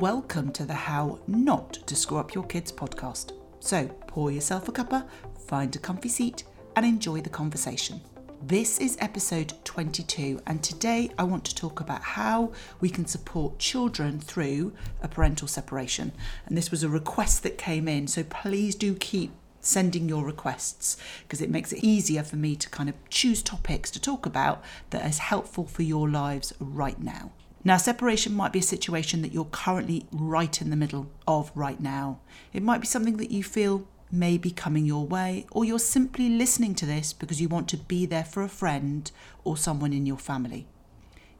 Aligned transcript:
welcome 0.00 0.50
to 0.50 0.64
the 0.64 0.72
How 0.72 1.18
Not 1.26 1.74
to 1.86 1.94
Screw 1.94 2.16
Up 2.16 2.32
Your 2.32 2.44
Kids 2.44 2.72
podcast. 2.72 3.32
So 3.60 3.86
pour 4.06 4.32
yourself 4.32 4.66
a 4.66 4.72
cuppa, 4.72 5.06
find 5.46 5.76
a 5.76 5.78
comfy 5.78 6.08
seat, 6.08 6.44
and 6.74 6.86
enjoy 6.86 7.20
the 7.20 7.28
conversation. 7.28 8.00
This 8.42 8.78
is 8.78 8.96
episode 8.98 9.52
22, 9.64 10.40
and 10.46 10.62
today 10.62 11.10
I 11.18 11.24
want 11.24 11.44
to 11.44 11.54
talk 11.54 11.80
about 11.80 12.00
how 12.00 12.50
we 12.80 12.88
can 12.88 13.04
support 13.04 13.58
children 13.58 14.18
through 14.18 14.72
a 15.02 15.08
parental 15.08 15.46
separation. 15.46 16.12
And 16.46 16.56
this 16.56 16.70
was 16.70 16.82
a 16.82 16.88
request 16.88 17.42
that 17.42 17.58
came 17.58 17.86
in, 17.86 18.06
so 18.06 18.24
please 18.24 18.76
do 18.76 18.94
keep 18.94 19.32
sending 19.60 20.08
your 20.08 20.24
requests 20.24 20.96
because 21.24 21.42
it 21.42 21.50
makes 21.50 21.72
it 21.72 21.84
easier 21.84 22.22
for 22.22 22.36
me 22.36 22.56
to 22.56 22.70
kind 22.70 22.88
of 22.88 22.94
choose 23.10 23.42
topics 23.42 23.90
to 23.90 24.00
talk 24.00 24.24
about 24.24 24.64
that 24.88 25.04
is 25.04 25.18
helpful 25.18 25.66
for 25.66 25.82
your 25.82 26.08
lives 26.08 26.54
right 26.58 26.98
now. 27.02 27.32
Now, 27.62 27.76
separation 27.76 28.34
might 28.34 28.52
be 28.52 28.60
a 28.60 28.62
situation 28.62 29.20
that 29.20 29.32
you're 29.32 29.44
currently 29.44 30.06
right 30.10 30.60
in 30.62 30.70
the 30.70 30.76
middle 30.76 31.10
of 31.28 31.52
right 31.54 31.78
now. 31.78 32.20
It 32.54 32.62
might 32.62 32.80
be 32.80 32.86
something 32.86 33.18
that 33.18 33.30
you 33.30 33.44
feel 33.44 33.86
may 34.10 34.38
be 34.38 34.50
coming 34.50 34.86
your 34.86 35.06
way, 35.06 35.46
or 35.52 35.64
you're 35.64 35.78
simply 35.78 36.28
listening 36.28 36.74
to 36.76 36.86
this 36.86 37.12
because 37.12 37.40
you 37.40 37.48
want 37.48 37.68
to 37.68 37.76
be 37.76 38.06
there 38.06 38.24
for 38.24 38.42
a 38.42 38.48
friend 38.48 39.10
or 39.44 39.56
someone 39.56 39.92
in 39.92 40.06
your 40.06 40.16
family. 40.16 40.66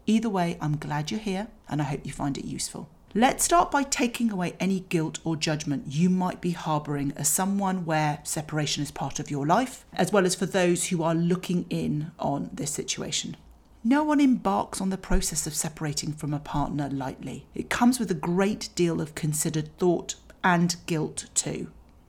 Either 0.07 0.29
way, 0.29 0.59
I'm 0.61 0.77
glad 0.77 1.11
you're 1.11 1.21
here 1.21 1.49
and 1.69 1.81
I 1.81 1.85
hope 1.85 2.05
you 2.05 2.13
find 2.13 2.37
it 2.37 2.45
useful. 2.45 2.89
Let's 3.15 3.43
start 3.43 3.73
by 3.73 3.83
taking 3.83 4.31
away 4.31 4.55
any 4.61 4.81
guilt 4.81 5.19
or 5.25 5.35
judgment 5.35 5.85
you 5.89 6.09
might 6.09 6.41
be 6.41 6.53
harbouring 6.53 7.13
as 7.17 7.29
someone 7.29 7.85
where 7.85 8.21
separation 8.23 8.85
is 8.85 8.93
part 8.93 9.19
of 9.19 9.31
your 9.31 9.47
life, 9.47 9.85
as 9.95 10.13
well 10.13 10.27
as 10.27 10.37
for 10.37 10.47
those 10.47 10.89
who 10.89 11.03
are 11.03 11.15
looking 11.15 11.67
in 11.71 12.13
on 12.21 12.51
this 12.53 12.71
situation. 12.71 13.37
No 13.83 14.05
one 14.05 14.21
embarks 14.21 14.81
on 14.81 14.91
the 14.91 14.99
process 14.99 15.47
of 15.47 15.55
separating 15.55 16.13
from 16.13 16.35
a 16.35 16.39
partner 16.39 16.91
lightly. 16.91 17.47
It 17.55 17.71
comes 17.71 17.99
with 17.99 18.11
a 18.11 18.15
great 18.15 18.69
deal 18.75 19.01
of 19.01 19.15
considered 19.15 19.75
thought 19.79 20.17
and 20.45 20.77
guilt 20.85 21.27
too. 21.35 21.69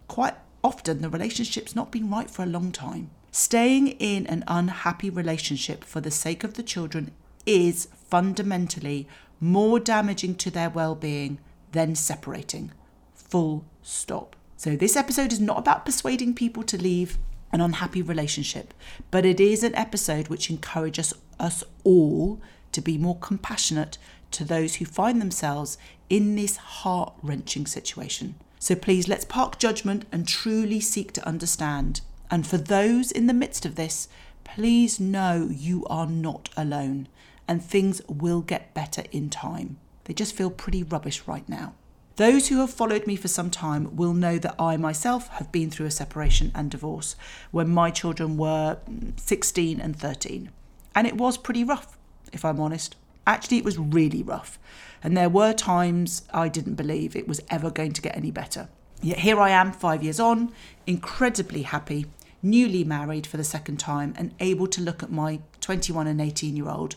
Quite 0.10 0.36
often, 0.64 1.02
the 1.02 1.10
relationship's 1.10 1.76
not 1.76 1.92
been 1.92 2.10
right 2.10 2.30
for 2.30 2.44
a 2.44 2.48
long 2.48 2.74
time. 2.74 3.10
Staying 3.32 3.88
in 3.88 4.28
an 4.28 4.44
unhappy 4.48 5.10
relationship 5.10 5.86
for 5.86 6.02
the 6.02 6.12
sake 6.12 6.44
of 6.44 6.56
the 6.56 6.64
children 6.64 7.12
is 7.46 7.88
fundamentally 8.10 9.08
more 9.40 9.80
damaging 9.80 10.36
to 10.36 10.52
their 10.52 10.70
well 10.70 10.94
being 10.94 11.40
than 11.72 11.96
separating. 11.96 12.72
Full 13.16 13.64
stop. 13.82 14.36
So, 14.58 14.76
this 14.76 14.98
episode 14.98 15.32
is 15.32 15.40
not 15.40 15.58
about 15.58 15.86
persuading 15.86 16.36
people 16.36 16.64
to 16.64 16.78
leave 16.78 17.18
an 17.54 17.62
unhappy 17.62 18.02
relationship, 18.02 18.74
but 19.10 19.26
it 19.26 19.40
is 19.40 19.64
an 19.64 19.76
episode 19.76 20.28
which 20.28 20.50
encourages 20.50 21.14
us 21.42 21.64
all 21.84 22.40
to 22.72 22.82
be 22.82 22.98
more 22.98 23.18
compassionate 23.18 23.98
to 24.32 24.46
those 24.46 24.76
who 24.76 24.86
find 24.86 25.22
themselves 25.22 25.78
in 26.10 26.36
this 26.36 26.56
heart 26.58 27.14
wrenching 27.22 27.66
situation. 27.66 28.36
So, 28.60 28.76
please 28.76 29.08
let's 29.08 29.26
park 29.26 29.58
judgment 29.58 30.06
and 30.12 30.28
truly 30.28 30.80
seek 30.80 31.12
to 31.14 31.28
understand. 31.28 32.02
And 32.30 32.46
for 32.46 32.58
those 32.58 33.12
in 33.12 33.28
the 33.28 33.34
midst 33.34 33.66
of 33.66 33.76
this, 33.76 34.08
please 34.44 35.00
know 35.00 35.50
you 35.52 35.86
are 35.88 36.08
not 36.08 36.50
alone 36.56 37.08
and 37.48 37.64
things 37.64 38.02
will 38.08 38.42
get 38.42 38.74
better 38.74 39.04
in 39.12 39.30
time. 39.30 39.78
They 40.06 40.14
just 40.14 40.36
feel 40.36 40.50
pretty 40.50 40.84
rubbish 40.84 41.24
right 41.26 41.48
now. 41.50 41.74
Those 42.18 42.50
who 42.50 42.60
have 42.60 42.70
followed 42.70 43.08
me 43.08 43.16
for 43.16 43.28
some 43.28 43.50
time 43.50 43.96
will 43.96 44.14
know 44.14 44.38
that 44.38 44.56
I 44.60 44.78
myself 44.78 45.28
have 45.30 45.52
been 45.52 45.72
through 45.72 45.88
a 45.88 45.92
separation 45.92 46.52
and 46.54 46.70
divorce 46.70 47.16
when 47.52 47.70
my 47.70 47.90
children 47.90 48.38
were 48.38 48.78
16 49.18 49.82
and 49.82 49.98
13. 49.98 50.52
And 50.96 51.08
it 51.08 51.18
was 51.18 51.38
pretty 51.38 51.64
rough, 51.64 51.98
if 52.34 52.44
I'm 52.44 52.60
honest. 52.60 52.96
Actually, 53.26 53.58
it 53.58 53.66
was 53.66 53.78
really 53.78 54.24
rough. 54.24 54.60
And 55.04 55.16
there 55.16 55.30
were 55.30 55.54
times 55.54 56.24
I 56.34 56.48
didn't 56.48 56.76
believe 56.76 57.16
it 57.16 57.28
was 57.28 57.42
ever 57.50 57.70
going 57.70 57.94
to 57.94 58.02
get 58.02 58.16
any 58.16 58.32
better. 58.32 58.70
Yet 59.02 59.20
here 59.20 59.40
I 59.40 59.50
am, 59.50 59.72
five 59.72 60.04
years 60.04 60.20
on, 60.20 60.52
incredibly 60.86 61.64
happy, 61.64 62.06
newly 62.44 62.84
married 62.84 63.26
for 63.26 63.38
the 63.38 63.44
second 63.44 63.78
time, 63.78 64.14
and 64.18 64.34
able 64.40 64.68
to 64.68 64.82
look 64.82 65.02
at 65.02 65.12
my 65.12 65.40
21 65.60 66.08
and 66.08 66.22
18 66.22 66.56
year 66.56 66.70
old 66.70 66.96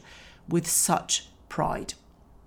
with 0.49 0.67
such 0.67 1.29
pride. 1.49 1.95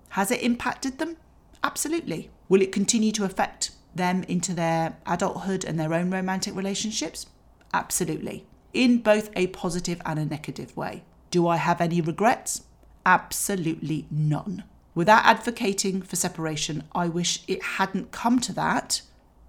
Has 0.09 0.31
it 0.31 0.41
impacted 0.41 0.99
them? 0.99 1.17
Absolutely. 1.63 2.29
Will 2.49 2.61
it 2.61 2.71
continue 2.71 3.11
to 3.13 3.23
affect 3.23 3.71
them 3.95 4.23
into 4.23 4.53
their 4.53 4.97
adulthood 5.05 5.65
and 5.65 5.79
their 5.79 5.93
own 5.93 6.11
romantic 6.11 6.55
relationships? 6.55 7.25
Absolutely. 7.73 8.45
In 8.73 8.99
both 8.99 9.29
a 9.35 9.47
positive 9.47 10.01
and 10.05 10.19
a 10.19 10.25
negative 10.25 10.75
way. 10.77 11.03
Do 11.31 11.47
I 11.47 11.57
have 11.57 11.81
any 11.81 12.01
regrets? 12.01 12.63
Absolutely 13.05 14.05
none. 14.09 14.63
Without 14.95 15.25
advocating 15.25 16.01
for 16.01 16.15
separation, 16.15 16.83
I 16.93 17.07
wish 17.07 17.43
it 17.47 17.61
hadn't 17.63 18.11
come 18.11 18.39
to 18.39 18.53
that. 18.53 19.01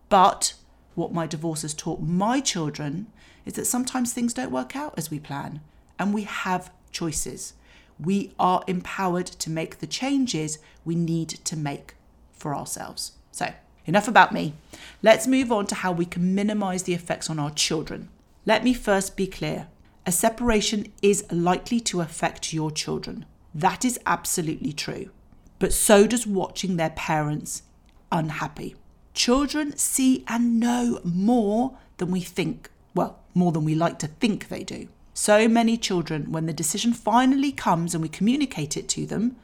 But 0.08 0.54
what 0.94 1.12
my 1.12 1.26
divorce 1.26 1.62
has 1.62 1.74
taught 1.74 2.00
my 2.00 2.40
children 2.40 3.06
is 3.44 3.54
that 3.54 3.66
sometimes 3.66 4.12
things 4.12 4.34
don't 4.34 4.50
work 4.50 4.76
out 4.76 4.94
as 4.96 5.10
we 5.10 5.18
plan, 5.18 5.60
and 5.98 6.12
we 6.12 6.24
have 6.24 6.70
choices 6.90 7.54
we 7.98 8.32
are 8.38 8.62
empowered 8.66 9.26
to 9.26 9.50
make 9.50 9.78
the 9.78 9.86
changes 9.86 10.58
we 10.84 10.94
need 10.94 11.28
to 11.28 11.56
make 11.56 11.94
for 12.32 12.54
ourselves. 12.54 13.12
So, 13.32 13.52
enough 13.86 14.08
about 14.08 14.32
me. 14.32 14.54
Let's 15.02 15.26
move 15.26 15.50
on 15.50 15.66
to 15.66 15.74
how 15.76 15.92
we 15.92 16.04
can 16.04 16.34
minimize 16.34 16.84
the 16.84 16.94
effects 16.94 17.28
on 17.28 17.38
our 17.38 17.50
children. 17.50 18.08
Let 18.46 18.64
me 18.64 18.72
first 18.72 19.16
be 19.16 19.26
clear 19.26 19.66
a 20.08 20.10
separation 20.10 20.90
is 21.02 21.22
likely 21.30 21.78
to 21.78 22.00
affect 22.00 22.54
your 22.54 22.70
children. 22.70 23.26
That 23.54 23.84
is 23.84 24.00
absolutely 24.06 24.72
true. 24.72 25.10
But 25.58 25.74
so 25.74 26.06
does 26.06 26.26
watching 26.26 26.78
their 26.78 26.88
parents 26.96 27.64
unhappy. 28.10 28.74
Children 29.12 29.76
see 29.76 30.24
and 30.26 30.58
know 30.58 31.02
more 31.04 31.76
than 31.98 32.10
we 32.10 32.20
think, 32.20 32.70
well, 32.94 33.18
more 33.34 33.52
than 33.52 33.66
we 33.66 33.74
like 33.74 33.98
to 33.98 34.06
think 34.06 34.48
they 34.48 34.64
do. 34.64 34.88
So 35.12 35.46
many 35.46 35.76
children, 35.76 36.32
when 36.32 36.46
the 36.46 36.54
decision 36.54 36.94
finally 36.94 37.52
comes 37.52 37.92
and 37.92 38.00
we 38.00 38.08
communicate 38.08 38.78
it 38.78 38.88
to 38.88 39.04
them, 39.04 39.36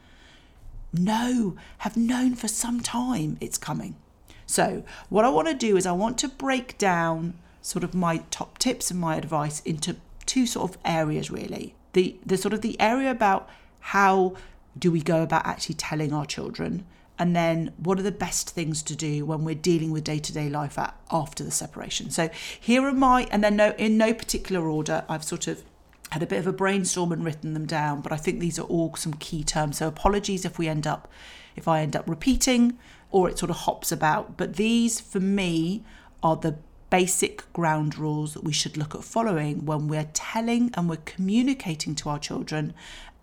know, 0.91 1.57
have 1.79 1.95
known 1.95 2.33
for 2.33 2.47
some 2.47 2.79
time 2.79 3.37
it's 3.39 3.59
coming. 3.59 3.97
So, 4.47 4.83
what 5.09 5.25
I 5.25 5.29
want 5.29 5.47
to 5.47 5.53
do 5.53 5.77
is 5.77 5.85
I 5.85 5.91
want 5.91 6.17
to 6.19 6.27
break 6.27 6.79
down 6.79 7.35
sort 7.61 7.83
of 7.83 7.93
my 7.93 8.23
top 8.31 8.57
tips 8.57 8.89
and 8.89 8.99
my 8.99 9.15
advice 9.15 9.59
into 9.59 9.97
two 10.25 10.45
sort 10.45 10.71
of 10.71 10.77
areas 10.85 11.31
really. 11.31 11.75
The 11.93 12.17
the 12.25 12.37
sort 12.37 12.53
of 12.53 12.61
the 12.61 12.79
area 12.79 13.11
about 13.11 13.49
how 13.79 14.35
do 14.77 14.91
we 14.91 15.01
go 15.01 15.21
about 15.21 15.45
actually 15.45 15.75
telling 15.75 16.11
our 16.11 16.25
children 16.25 16.85
and 17.17 17.35
then 17.35 17.71
what 17.77 17.97
are 17.97 18.03
the 18.03 18.11
best 18.11 18.49
things 18.49 18.83
to 18.83 18.95
do 18.95 19.25
when 19.25 19.45
we're 19.45 19.55
dealing 19.55 19.91
with 19.91 20.03
day-to-day 20.03 20.49
life 20.49 20.77
at, 20.77 20.99
after 21.09 21.45
the 21.45 21.51
separation. 21.51 22.09
So 22.09 22.29
here 22.59 22.85
are 22.85 22.91
my 22.93 23.27
and 23.31 23.43
then 23.43 23.55
no 23.55 23.73
in 23.77 23.97
no 23.97 24.13
particular 24.13 24.67
order. 24.67 25.05
I've 25.07 25.23
sort 25.23 25.47
of 25.47 25.63
had 26.11 26.21
a 26.21 26.27
bit 26.27 26.39
of 26.39 26.47
a 26.47 26.53
brainstorm 26.53 27.11
and 27.11 27.25
written 27.25 27.53
them 27.53 27.65
down 27.65 27.99
but 27.99 28.11
i 28.11 28.15
think 28.15 28.39
these 28.39 28.59
are 28.59 28.63
all 28.63 28.95
some 28.95 29.13
key 29.13 29.43
terms. 29.43 29.77
So 29.77 29.87
apologies 29.87 30.45
if 30.45 30.57
we 30.59 30.67
end 30.67 30.85
up 30.85 31.09
if 31.55 31.67
i 31.67 31.81
end 31.81 31.95
up 31.95 32.09
repeating 32.09 32.77
or 33.11 33.29
it 33.29 33.39
sort 33.39 33.49
of 33.49 33.57
hops 33.57 33.91
about. 33.91 34.35
But 34.35 34.55
these 34.57 34.99
for 34.99 35.21
me 35.21 35.83
are 36.21 36.35
the 36.35 36.57
basic 36.89 37.51
ground 37.53 37.97
rules 37.97 38.33
that 38.33 38.43
we 38.43 38.53
should 38.53 38.77
look 38.77 38.95
at 38.95 39.03
following 39.03 39.65
when 39.65 39.87
we're 39.87 40.09
telling 40.13 40.71
and 40.75 40.89
we're 40.89 40.97
communicating 40.97 41.95
to 41.95 42.09
our 42.09 42.19
children 42.19 42.73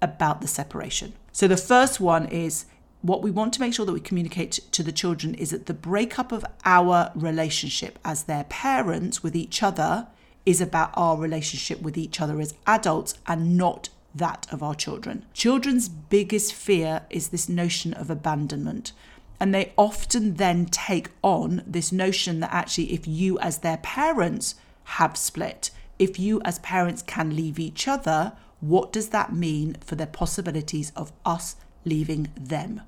about 0.00 0.41
the 0.41 0.49
separation 0.49 1.12
so 1.33 1.47
the 1.47 1.56
first 1.56 2.00
one 2.00 2.27
is 2.27 2.67
what 3.03 3.23
we 3.23 3.31
want 3.31 3.53
to 3.53 3.61
make 3.61 3.75
sure 3.75 3.84
that 3.84 3.93
we 3.93 4.00
communicate 4.00 4.53
to 4.71 4.83
the 4.83 4.93
children 4.93 5.34
is 5.34 5.50
that 5.50 5.67
the 5.67 5.75
breakup 5.75 6.31
of 6.31 6.45
our 6.65 7.11
relationship 7.15 7.99
as 8.05 8.25
their 8.25 8.45
parents 8.45 9.23
with 9.23 9.34
each 9.34 9.62
other 9.62 10.06
is 10.47 10.61
about 10.61 10.93
our 10.94 11.17
relationship 11.17 11.83
with 11.83 11.99
each 11.99 12.21
other 12.21 12.41
as 12.41 12.55
adults 12.67 13.19
and 13.27 13.56
not 13.56 13.88
that 14.15 14.47
of 14.53 14.62
our 14.62 14.75
children. 14.75 15.25
Children's 15.32 15.88
biggest 15.88 16.53
fear 16.53 17.03
is 17.11 17.29
this 17.29 17.49
notion 17.49 17.93
of 17.94 18.11
abandonment. 18.11 18.93
And 19.43 19.53
they 19.53 19.73
often 19.77 20.35
then 20.35 20.67
take 20.67 21.09
on 21.21 21.65
this 21.67 21.91
notion 21.91 22.39
that 22.39 22.55
actually, 22.55 22.93
if 22.93 23.09
you 23.09 23.41
as 23.41 23.59
their 23.59 23.79
parents 23.79 24.55
have 24.85 25.17
split, 25.17 25.73
if 25.99 26.17
you 26.17 26.41
as 26.44 26.61
parents 26.61 27.03
can 27.03 27.35
leave 27.35 27.59
each 27.59 27.89
other, 27.89 28.35
what 28.61 28.93
does 28.93 29.09
that 29.09 29.35
mean 29.35 29.79
for 29.85 29.97
the 29.97 30.06
possibilities 30.06 30.93
of 30.94 31.11
us 31.27 31.56
leaving 31.85 32.31
them? 32.37 32.83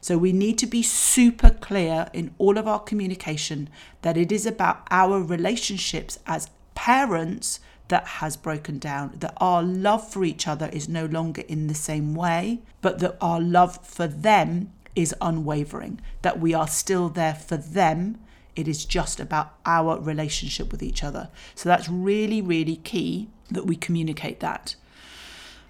So 0.00 0.16
we 0.16 0.32
need 0.32 0.56
to 0.60 0.66
be 0.66 0.82
super 0.82 1.50
clear 1.50 2.08
in 2.14 2.34
all 2.38 2.56
of 2.56 2.66
our 2.66 2.80
communication 2.80 3.68
that 4.00 4.16
it 4.16 4.32
is 4.32 4.46
about 4.46 4.86
our 4.90 5.20
relationships 5.20 6.18
as 6.26 6.48
parents 6.74 7.60
that 7.88 8.06
has 8.06 8.34
broken 8.34 8.78
down, 8.78 9.12
that 9.18 9.34
our 9.38 9.62
love 9.62 10.10
for 10.10 10.24
each 10.24 10.48
other 10.48 10.70
is 10.72 10.88
no 10.88 11.04
longer 11.04 11.42
in 11.48 11.66
the 11.66 11.74
same 11.74 12.14
way, 12.14 12.60
but 12.80 12.98
that 13.00 13.16
our 13.20 13.40
love 13.40 13.84
for 13.84 14.06
them 14.06 14.72
is 14.98 15.14
unwavering, 15.20 16.00
that 16.22 16.40
we 16.40 16.52
are 16.52 16.66
still 16.66 17.08
there 17.08 17.34
for 17.34 17.56
them. 17.56 18.18
It 18.56 18.66
is 18.66 18.84
just 18.84 19.20
about 19.20 19.54
our 19.64 20.00
relationship 20.00 20.72
with 20.72 20.82
each 20.82 21.04
other. 21.04 21.30
So 21.54 21.68
that's 21.68 21.88
really, 21.88 22.42
really 22.42 22.74
key 22.74 23.28
that 23.48 23.64
we 23.64 23.76
communicate 23.76 24.40
that. 24.40 24.74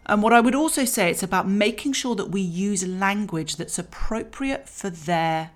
And 0.07 0.23
what 0.23 0.33
I 0.33 0.41
would 0.41 0.55
also 0.55 0.87
say, 0.87 1.11
it's 1.11 1.23
about 1.23 1.47
making 1.47 1.93
sure 1.93 2.15
that 2.15 2.31
we 2.31 2.41
use 2.41 2.87
language 2.87 3.57
that's 3.57 3.79
appropriate 3.79 4.67
for 4.67 4.89
their 4.89 5.51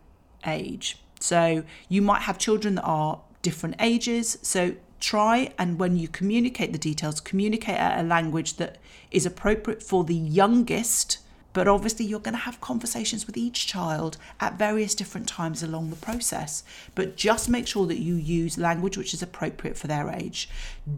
age. 0.46 0.98
So 1.19 1.64
you 1.88 2.02
might 2.02 2.22
have 2.22 2.36
children 2.36 2.74
that 2.74 2.84
are 2.84 3.22
different 3.40 3.76
ages. 3.80 4.36
So 4.42 4.74
try 5.00 5.54
and 5.58 5.78
when 5.78 5.96
you 5.96 6.08
communicate 6.08 6.72
the 6.72 6.78
details, 6.78 7.22
communicate 7.22 7.76
at 7.76 7.98
a 7.98 8.06
language 8.06 8.58
that 8.58 8.76
is 9.10 9.24
appropriate 9.24 9.82
for 9.82 10.04
the 10.04 10.14
youngest. 10.14 11.20
But 11.52 11.69
obviously, 11.69 12.06
you're 12.06 12.20
going 12.20 12.34
to 12.34 12.40
have 12.40 12.60
conversations 12.60 13.26
with 13.26 13.37
each 13.37 13.66
child 13.66 14.16
at 14.40 14.58
various 14.58 14.94
different 14.94 15.28
times 15.28 15.62
along 15.62 15.90
the 15.90 15.96
process. 15.96 16.64
But 16.94 17.16
just 17.16 17.49
make 17.49 17.66
sure 17.66 17.87
that 17.87 18.00
you 18.00 18.14
use 18.14 18.58
language 18.58 18.96
which 18.96 19.14
is 19.14 19.22
appropriate 19.22 19.76
for 19.76 19.87
their 19.87 20.08
age. 20.10 20.49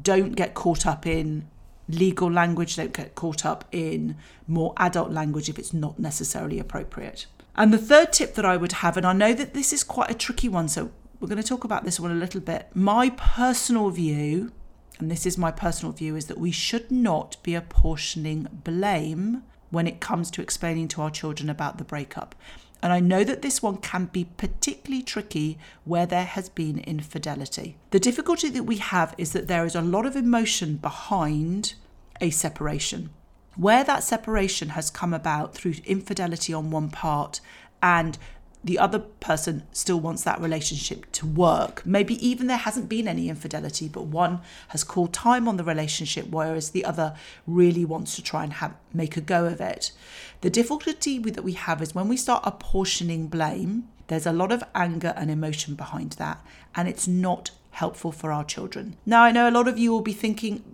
Don't 0.02 0.36
get 0.36 0.54
caught 0.54 0.86
up 0.86 1.06
in 1.06 1.48
legal 1.88 2.30
language, 2.30 2.76
don't 2.76 2.92
get 2.92 3.14
caught 3.14 3.44
up 3.44 3.64
in 3.72 4.16
more 4.46 4.72
adult 4.76 5.10
language 5.10 5.48
if 5.48 5.58
it's 5.58 5.74
not 5.74 5.98
necessarily 5.98 6.58
appropriate. 6.58 7.26
And 7.56 7.72
the 7.72 7.78
third 7.78 8.12
tip 8.12 8.34
that 8.34 8.44
I 8.44 8.56
would 8.56 8.72
have, 8.72 8.96
and 8.96 9.06
I 9.06 9.12
know 9.12 9.32
that 9.32 9.54
this 9.54 9.72
is 9.72 9.84
quite 9.84 10.10
a 10.10 10.14
tricky 10.14 10.48
one, 10.48 10.68
so 10.68 10.90
we're 11.20 11.28
going 11.28 11.40
to 11.40 11.46
talk 11.48 11.64
about 11.64 11.84
this 11.84 12.00
one 12.00 12.10
a 12.10 12.14
little 12.14 12.40
bit. 12.40 12.68
My 12.74 13.10
personal 13.10 13.90
view, 13.90 14.52
and 14.98 15.10
this 15.10 15.26
is 15.26 15.38
my 15.38 15.50
personal 15.50 15.92
view, 15.92 16.16
is 16.16 16.26
that 16.26 16.38
we 16.38 16.50
should 16.50 16.90
not 16.90 17.36
be 17.42 17.54
apportioning 17.54 18.48
blame 18.64 19.42
when 19.74 19.86
it 19.86 20.00
comes 20.00 20.30
to 20.30 20.42
explaining 20.42 20.88
to 20.88 21.02
our 21.02 21.10
children 21.10 21.50
about 21.50 21.76
the 21.76 21.84
breakup. 21.84 22.34
And 22.82 22.92
I 22.92 23.00
know 23.00 23.24
that 23.24 23.42
this 23.42 23.62
one 23.62 23.78
can 23.78 24.06
be 24.06 24.24
particularly 24.24 25.02
tricky 25.02 25.58
where 25.84 26.06
there 26.06 26.24
has 26.24 26.48
been 26.48 26.78
infidelity. 26.80 27.76
The 27.90 28.00
difficulty 28.00 28.50
that 28.50 28.64
we 28.64 28.76
have 28.76 29.14
is 29.16 29.32
that 29.32 29.48
there 29.48 29.64
is 29.64 29.74
a 29.74 29.80
lot 29.80 30.04
of 30.06 30.16
emotion 30.16 30.76
behind 30.76 31.74
a 32.20 32.30
separation. 32.30 33.10
Where 33.56 33.84
that 33.84 34.04
separation 34.04 34.70
has 34.70 34.90
come 34.90 35.14
about 35.14 35.54
through 35.54 35.74
infidelity 35.86 36.52
on 36.52 36.70
one 36.70 36.90
part 36.90 37.40
and 37.82 38.18
the 38.64 38.78
other 38.78 38.98
person 38.98 39.62
still 39.72 40.00
wants 40.00 40.24
that 40.24 40.40
relationship 40.40 41.12
to 41.12 41.26
work. 41.26 41.84
Maybe 41.84 42.14
even 42.26 42.46
there 42.46 42.56
hasn't 42.56 42.88
been 42.88 43.06
any 43.06 43.28
infidelity, 43.28 43.88
but 43.88 44.06
one 44.06 44.40
has 44.68 44.82
called 44.82 45.12
time 45.12 45.46
on 45.46 45.58
the 45.58 45.64
relationship, 45.64 46.28
whereas 46.30 46.70
the 46.70 46.84
other 46.84 47.14
really 47.46 47.84
wants 47.84 48.16
to 48.16 48.22
try 48.22 48.42
and 48.42 48.54
have 48.54 48.74
make 48.92 49.18
a 49.18 49.20
go 49.20 49.44
of 49.44 49.60
it. 49.60 49.92
The 50.40 50.50
difficulty 50.50 51.18
that 51.18 51.44
we 51.44 51.52
have 51.52 51.82
is 51.82 51.94
when 51.94 52.08
we 52.08 52.16
start 52.16 52.42
apportioning 52.46 53.26
blame, 53.26 53.88
there's 54.06 54.26
a 54.26 54.32
lot 54.32 54.50
of 54.50 54.64
anger 54.74 55.12
and 55.16 55.30
emotion 55.30 55.74
behind 55.74 56.12
that, 56.12 56.44
and 56.74 56.88
it's 56.88 57.06
not 57.06 57.50
helpful 57.72 58.12
for 58.12 58.32
our 58.32 58.44
children. 58.44 58.96
Now, 59.04 59.24
I 59.24 59.32
know 59.32 59.48
a 59.48 59.50
lot 59.50 59.68
of 59.68 59.78
you 59.78 59.90
will 59.90 60.00
be 60.00 60.12
thinking, 60.12 60.73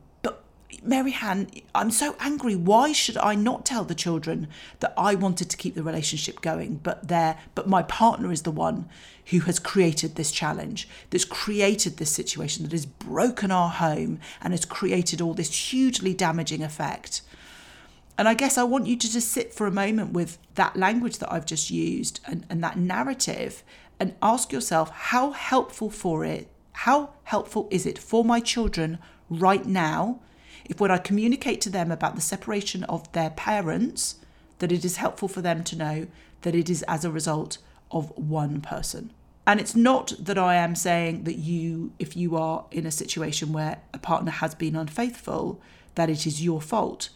Maryhan, 0.79 1.63
I'm 1.75 1.91
so 1.91 2.17
angry. 2.21 2.55
Why 2.55 2.93
should 2.93 3.17
I 3.17 3.35
not 3.35 3.67
tell 3.67 3.85
the 3.85 3.95
children 3.95 4.49
that 4.79 4.95
I 4.97 5.15
wanted 5.15 5.51
to 5.51 5.57
keep 5.57 5.75
the 5.75 5.83
relationship 5.83 6.41
going, 6.41 6.77
but 6.77 7.09
there, 7.09 7.39
but 7.55 7.69
my 7.69 7.83
partner 7.83 8.33
is 8.33 8.43
the 8.43 8.51
one 8.51 8.89
who 9.27 9.41
has 9.41 9.59
created 9.59 10.17
this 10.17 10.33
challenge, 10.33 10.89
that's 11.11 11.25
created 11.25 11.97
this 11.97 12.11
situation, 12.11 12.65
that 12.65 12.73
has 12.73 12.87
broken 12.87 13.51
our 13.51 13.69
home 13.69 14.21
and 14.41 14.53
has 14.53 14.65
created 14.65 15.21
all 15.21 15.35
this 15.35 15.71
hugely 15.71 16.15
damaging 16.15 16.63
effect. 16.63 17.23
And 18.17 18.29
I 18.29 18.35
guess 18.35 18.59
I 18.59 18.65
want 18.65 18.87
you 18.87 18.97
to 18.97 19.13
just 19.13 19.29
sit 19.29 19.55
for 19.55 19.67
a 19.67 19.73
moment 19.73 20.13
with 20.13 20.39
that 20.55 20.77
language 20.77 21.19
that 21.19 21.33
I've 21.33 21.47
just 21.47 21.71
used 21.71 22.21
and, 22.27 22.45
and 22.51 22.63
that 22.63 22.79
narrative 22.79 23.63
and 23.99 24.15
ask 24.23 24.53
yourself 24.53 24.91
how 24.91 25.33
helpful 25.33 25.91
for 25.91 26.25
it, 26.25 26.49
how 26.73 27.11
helpful 27.25 27.69
is 27.71 27.87
it 27.87 27.99
for 27.99 28.25
my 28.25 28.41
children 28.41 28.99
right 29.29 29.65
now 29.65 30.21
if 30.71 30.81
when 30.81 30.93
I 30.93 30.99
communicate 30.99 31.61
to 31.63 31.71
them 31.71 31.91
about 31.91 32.15
the 32.15 32.21
separation 32.21 32.85
of 32.85 33.11
their 33.11 33.31
parents, 33.31 34.15
that 34.61 34.71
it 34.71 34.85
is 34.85 34.99
helpful 34.99 35.27
for 35.27 35.43
them 35.43 35.65
to 35.65 35.77
know 35.77 36.07
that 36.43 36.55
it 36.55 36.71
is 36.71 36.85
as 36.85 37.05
a 37.05 37.11
result 37.11 37.59
of 37.91 38.17
one 38.17 38.61
person. 38.61 39.13
And 39.49 39.59
it's 39.59 39.75
not 39.75 40.13
that 40.21 40.39
I 40.39 40.55
am 40.55 40.77
saying 40.77 41.25
that 41.25 41.39
you, 41.39 41.93
if 41.99 42.17
you 42.17 42.37
are 42.37 42.67
in 42.71 42.87
a 42.87 42.93
situation 42.93 43.53
where 43.53 43.79
a 43.93 43.99
partner 43.99 44.31
has 44.31 44.55
been 44.55 44.77
unfaithful, 44.77 45.61
that 45.97 46.09
it 46.09 46.25
is 46.25 46.45
your 46.45 46.61
fault. 46.61 47.11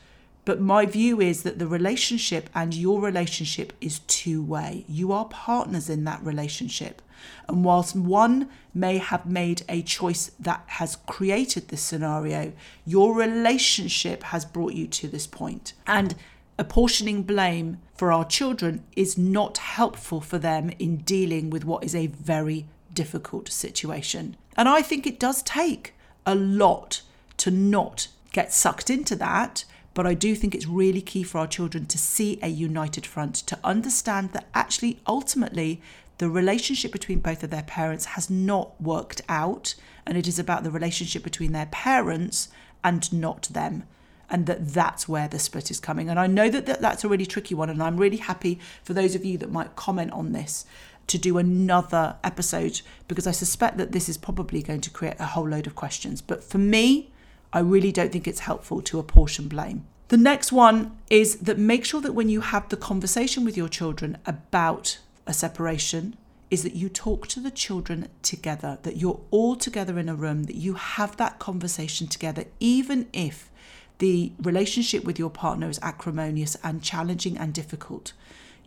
But 0.44 0.60
my 0.60 0.84
view 0.84 1.20
is 1.20 1.42
that 1.42 1.58
the 1.58 1.66
relationship 1.66 2.50
and 2.54 2.74
your 2.74 3.00
relationship 3.00 3.72
is 3.80 4.00
two 4.00 4.42
way. 4.42 4.84
You 4.88 5.12
are 5.12 5.24
partners 5.26 5.88
in 5.88 6.04
that 6.04 6.22
relationship. 6.22 7.00
And 7.48 7.64
whilst 7.64 7.96
one 7.96 8.50
may 8.74 8.98
have 8.98 9.24
made 9.24 9.62
a 9.68 9.82
choice 9.82 10.30
that 10.38 10.62
has 10.66 10.96
created 11.06 11.68
this 11.68 11.80
scenario, 11.80 12.52
your 12.84 13.14
relationship 13.14 14.24
has 14.24 14.44
brought 14.44 14.74
you 14.74 14.86
to 14.88 15.08
this 15.08 15.26
point. 15.26 15.72
And 15.86 16.14
apportioning 16.58 17.22
blame 17.22 17.78
for 17.94 18.12
our 18.12 18.24
children 18.24 18.84
is 18.94 19.16
not 19.16 19.58
helpful 19.58 20.20
for 20.20 20.38
them 20.38 20.70
in 20.78 20.98
dealing 20.98 21.48
with 21.48 21.64
what 21.64 21.84
is 21.84 21.94
a 21.94 22.08
very 22.08 22.66
difficult 22.92 23.50
situation. 23.50 24.36
And 24.56 24.68
I 24.68 24.82
think 24.82 25.06
it 25.06 25.18
does 25.18 25.42
take 25.42 25.94
a 26.26 26.34
lot 26.34 27.02
to 27.38 27.50
not 27.50 28.08
get 28.32 28.52
sucked 28.52 28.90
into 28.90 29.16
that 29.16 29.64
but 29.94 30.06
I 30.06 30.14
do 30.14 30.34
think 30.34 30.54
it's 30.54 30.66
really 30.66 31.00
key 31.00 31.22
for 31.22 31.38
our 31.38 31.46
children 31.46 31.86
to 31.86 31.98
see 31.98 32.38
a 32.42 32.48
united 32.48 33.06
front, 33.06 33.34
to 33.36 33.58
understand 33.62 34.32
that 34.32 34.48
actually, 34.54 35.00
ultimately, 35.06 35.80
the 36.18 36.28
relationship 36.28 36.92
between 36.92 37.20
both 37.20 37.42
of 37.42 37.50
their 37.50 37.62
parents 37.62 38.04
has 38.06 38.28
not 38.28 38.80
worked 38.80 39.22
out, 39.28 39.74
and 40.06 40.18
it 40.18 40.26
is 40.26 40.38
about 40.38 40.64
the 40.64 40.70
relationship 40.70 41.22
between 41.22 41.52
their 41.52 41.66
parents 41.66 42.48
and 42.82 43.12
not 43.12 43.44
them. 43.52 43.84
And 44.30 44.46
that 44.46 44.68
that's 44.68 45.08
where 45.08 45.28
the 45.28 45.38
split 45.38 45.70
is 45.70 45.78
coming. 45.78 46.08
And 46.08 46.18
I 46.18 46.26
know 46.26 46.48
that 46.48 46.80
that's 46.80 47.04
a 47.04 47.08
really 47.08 47.26
tricky 47.26 47.54
one. 47.54 47.68
And 47.68 47.82
I'm 47.82 47.98
really 47.98 48.16
happy 48.16 48.58
for 48.82 48.94
those 48.94 49.14
of 49.14 49.24
you 49.24 49.38
that 49.38 49.52
might 49.52 49.76
comment 49.76 50.12
on 50.12 50.32
this 50.32 50.64
to 51.08 51.18
do 51.18 51.36
another 51.36 52.16
episode 52.24 52.80
because 53.06 53.26
I 53.26 53.32
suspect 53.32 53.76
that 53.76 53.92
this 53.92 54.08
is 54.08 54.16
probably 54.16 54.62
going 54.62 54.80
to 54.80 54.90
create 54.90 55.16
a 55.18 55.26
whole 55.26 55.48
load 55.48 55.66
of 55.66 55.74
questions. 55.74 56.22
But 56.22 56.42
for 56.42 56.58
me, 56.58 57.12
I 57.54 57.60
really 57.60 57.92
don't 57.92 58.12
think 58.12 58.28
it's 58.28 58.40
helpful 58.40 58.82
to 58.82 58.98
apportion 58.98 59.48
blame. 59.48 59.86
The 60.08 60.16
next 60.18 60.52
one 60.52 60.98
is 61.08 61.36
that 61.36 61.58
make 61.58 61.84
sure 61.84 62.00
that 62.02 62.12
when 62.12 62.28
you 62.28 62.42
have 62.42 62.68
the 62.68 62.76
conversation 62.76 63.44
with 63.44 63.56
your 63.56 63.68
children 63.68 64.18
about 64.26 64.98
a 65.26 65.32
separation, 65.32 66.16
is 66.50 66.62
that 66.62 66.74
you 66.74 66.88
talk 66.88 67.26
to 67.28 67.40
the 67.40 67.50
children 67.50 68.08
together, 68.22 68.78
that 68.82 68.96
you're 68.96 69.20
all 69.30 69.56
together 69.56 69.98
in 69.98 70.08
a 70.08 70.14
room, 70.14 70.44
that 70.44 70.56
you 70.56 70.74
have 70.74 71.16
that 71.16 71.38
conversation 71.38 72.06
together, 72.06 72.44
even 72.60 73.08
if 73.12 73.50
the 73.98 74.32
relationship 74.42 75.04
with 75.04 75.18
your 75.18 75.30
partner 75.30 75.68
is 75.68 75.78
acrimonious 75.80 76.56
and 76.62 76.82
challenging 76.82 77.38
and 77.38 77.54
difficult. 77.54 78.12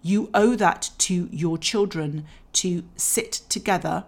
You 0.01 0.29
owe 0.33 0.55
that 0.55 0.89
to 1.00 1.29
your 1.31 1.57
children 1.57 2.25
to 2.53 2.83
sit 2.95 3.31
together 3.50 4.05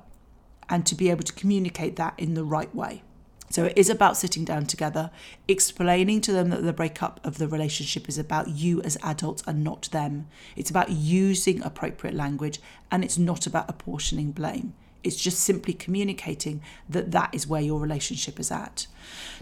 and 0.68 0.86
to 0.86 0.96
be 0.96 1.10
able 1.10 1.24
to 1.24 1.34
communicate 1.34 1.96
that 1.98 2.14
in 2.18 2.34
the 2.34 2.44
right 2.44 2.74
way. 2.74 3.04
So 3.50 3.66
it 3.66 3.74
is 3.76 3.90
about 3.90 4.16
sitting 4.16 4.46
down 4.46 4.66
together, 4.66 5.10
explaining 5.48 6.22
to 6.22 6.32
them 6.32 6.50
that 6.50 6.64
the 6.64 6.74
breakup 6.74 7.20
of 7.26 7.40
the 7.40 7.48
relationship 7.48 8.08
is 8.08 8.18
about 8.18 8.50
you 8.50 8.82
as 8.84 8.98
adults 9.02 9.44
and 9.48 9.64
not 9.64 9.90
them. 9.92 10.28
It's 10.56 10.70
about 10.70 10.92
using 10.92 11.64
appropriate 11.64 12.16
language 12.16 12.60
and 12.92 13.04
it's 13.04 13.18
not 13.18 13.48
about 13.48 13.70
apportioning 13.70 14.32
blame. 14.32 14.74
It's 15.04 15.16
just 15.16 15.40
simply 15.40 15.74
communicating 15.74 16.62
that 16.90 17.12
that 17.12 17.34
is 17.34 17.48
where 17.48 17.62
your 17.62 17.80
relationship 17.80 18.40
is 18.40 18.52
at. 18.52 18.86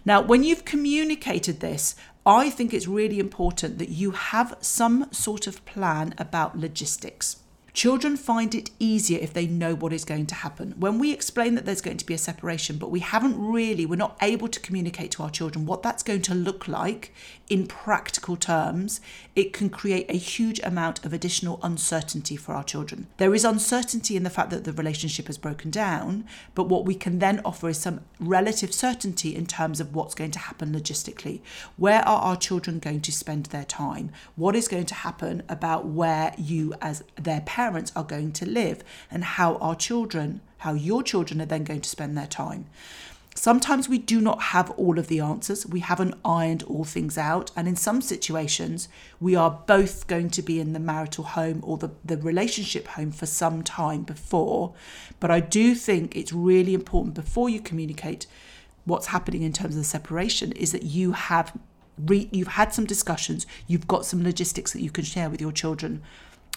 Now, 0.06 0.22
when 0.22 0.44
you've 0.44 0.66
communicated 0.66 1.60
this, 1.60 1.96
I 2.26 2.50
think 2.50 2.74
it's 2.74 2.88
really 2.88 3.20
important 3.20 3.78
that 3.80 3.90
you 3.90 4.12
have 4.12 4.56
some 4.62 5.12
sort 5.12 5.48
of 5.48 5.66
plan 5.66 6.14
about 6.18 6.58
logistics. 6.58 7.38
Children 7.78 8.18
find 8.18 8.56
it 8.56 8.72
easier 8.80 9.20
if 9.22 9.34
they 9.34 9.46
know 9.46 9.76
what 9.76 9.94
is 9.94 10.04
going 10.04 10.26
to 10.26 10.34
happen. 10.34 10.74
When 10.80 10.98
we 10.98 11.14
explain 11.14 11.54
that 11.54 11.66
there's 11.68 11.80
going 11.80 11.98
to 11.98 12.08
be 12.08 12.16
a 12.16 12.18
separation, 12.18 12.80
but 12.80 12.90
we 12.90 13.02
haven't 13.02 13.40
really, 13.40 13.86
we're 13.86 13.98
not 13.98 14.18
able 14.20 14.48
to 14.48 14.60
communicate 14.60 15.12
to 15.12 15.22
our 15.22 15.30
children 15.30 15.68
what 15.68 15.84
that's 15.84 16.02
going 16.02 16.24
to 16.24 16.34
look 16.34 16.68
like 16.68 17.14
in 17.52 17.68
practical 17.68 18.36
terms, 18.36 19.00
it 19.36 19.54
can 19.54 19.70
create 19.70 20.10
a 20.10 20.18
huge 20.18 20.60
amount 20.62 21.06
of 21.06 21.14
additional 21.14 21.60
uncertainty 21.62 22.36
for 22.36 22.56
our 22.56 22.64
children. 22.64 23.06
There 23.18 23.36
is 23.36 23.46
uncertainty 23.46 24.16
in 24.16 24.24
the 24.24 24.32
fact 24.32 24.50
that 24.50 24.64
the 24.64 24.74
relationship 24.74 25.28
has 25.28 25.38
broken 25.38 25.70
down, 25.70 26.26
but 26.56 26.68
what 26.68 26.84
we 26.84 26.96
can 26.96 27.20
then 27.20 27.42
offer 27.46 27.70
is 27.70 27.78
some 27.78 28.02
relative 28.20 28.74
certainty 28.74 29.36
in 29.36 29.46
terms 29.46 29.80
of 29.80 29.94
what's 29.94 30.16
going 30.16 30.32
to 30.32 30.40
happen 30.40 30.74
logistically. 30.74 31.42
Where 31.78 32.02
are 32.02 32.22
our 32.22 32.38
children 32.38 32.80
going 32.80 33.02
to 33.02 33.12
spend 33.12 33.46
their 33.46 33.66
time? 33.66 34.12
What 34.36 34.56
is 34.56 34.68
going 34.68 34.88
to 34.88 34.96
happen 34.96 35.44
about 35.48 35.86
where 35.86 36.34
you, 36.40 36.74
as 36.82 37.04
their 37.16 37.42
parents, 37.42 37.67
parents 37.68 37.92
are 37.98 38.04
going 38.04 38.32
to 38.32 38.46
live 38.46 38.82
and 39.12 39.24
how 39.36 39.56
our 39.58 39.76
children, 39.76 40.40
how 40.60 40.74
your 40.74 41.04
children 41.04 41.42
are 41.42 41.46
then 41.46 41.66
going 41.66 41.82
to 41.82 41.90
spend 41.90 42.18
their 42.18 42.28
time. 42.28 42.66
Sometimes 43.36 43.90
we 43.90 43.98
do 43.98 44.22
not 44.22 44.42
have 44.56 44.72
all 44.72 44.98
of 44.98 45.10
the 45.10 45.20
answers. 45.20 45.68
We 45.68 45.82
haven't 45.82 46.16
ironed 46.24 46.64
all 46.64 46.86
things 46.86 47.18
out. 47.18 47.52
And 47.58 47.68
in 47.68 47.76
some 47.76 48.02
situations, 48.02 48.88
we 49.20 49.36
are 49.36 49.62
both 49.68 50.08
going 50.08 50.30
to 50.30 50.42
be 50.42 50.62
in 50.62 50.72
the 50.72 50.80
marital 50.80 51.26
home 51.26 51.60
or 51.62 51.78
the, 51.78 51.92
the 52.06 52.18
relationship 52.18 52.88
home 52.88 53.12
for 53.12 53.26
some 53.26 53.64
time 53.64 54.04
before. 54.04 54.74
But 55.20 55.30
I 55.30 55.42
do 55.42 55.76
think 55.76 56.16
it's 56.16 56.32
really 56.32 56.74
important 56.74 57.16
before 57.16 57.50
you 57.50 57.60
communicate 57.60 58.28
what's 58.86 59.08
happening 59.08 59.44
in 59.44 59.52
terms 59.52 59.76
of 59.76 59.82
the 59.82 59.94
separation 59.98 60.54
is 60.54 60.72
that 60.72 60.84
you 60.84 61.12
have 61.12 61.52
re- 62.04 62.30
you've 62.32 62.56
had 62.62 62.74
some 62.74 62.86
discussions, 62.86 63.46
you've 63.68 63.88
got 63.88 64.06
some 64.06 64.24
logistics 64.24 64.72
that 64.72 64.82
you 64.82 64.90
can 64.90 65.04
share 65.04 65.30
with 65.30 65.42
your 65.42 65.52
children 65.52 66.02